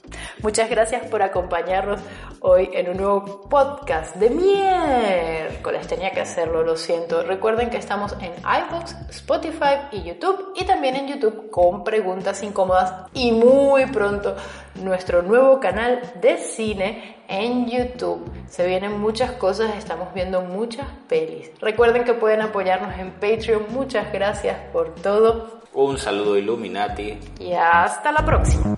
Muchas 0.43 0.69
gracias 0.71 1.07
por 1.07 1.23
acompañarnos 1.23 2.01
hoy 2.41 2.71
en 2.73 2.89
un 2.91 2.97
nuevo 2.97 3.49
podcast 3.49 4.17
de 4.17 4.31
miércoles. 4.31 5.87
Tenía 5.87 6.11
que 6.11 6.21
hacerlo, 6.21 6.63
lo 6.63 6.77
siento. 6.77 7.23
Recuerden 7.23 7.71
que 7.71 7.77
estamos 7.77 8.15
en 8.21 8.33
iVoox, 8.43 8.95
Spotify 9.11 9.89
y 9.93 10.03
YouTube 10.03 10.53
y 10.57 10.65
también 10.65 10.97
en 10.97 11.09
YouTube 11.09 11.51
con 11.51 11.85
preguntas 11.85 12.43
incómodas 12.43 12.93
y 13.15 13.33
muy 13.33 13.87
pronto 13.87 14.37
nuestro 14.77 15.23
nuevo 15.23 15.61
canal 15.61 16.01
de 16.21 16.39
cine 16.39 17.17
en 17.29 17.67
YouTube. 17.69 18.31
Se 18.49 18.67
vienen 18.67 19.01
muchas 19.01 19.33
cosas, 19.33 19.75
estamos 19.77 20.13
viendo 20.15 20.41
muchas 20.43 20.87
pelis. 21.09 21.51
Recuerden 21.61 22.05
que 22.05 22.15
pueden 22.15 22.43
apoyarnos 22.43 22.99
en 22.99 23.13
Patreon. 23.13 23.67
Muchas 23.71 24.13
gracias 24.13 24.57
por 24.73 24.95
todo 24.97 25.61
Un 25.73 25.97
saludo 25.99 26.37
Illuminati. 26.37 27.19
y 27.41 27.53
hasta 27.55 28.13
la 28.13 28.25
próxima. 28.25 28.77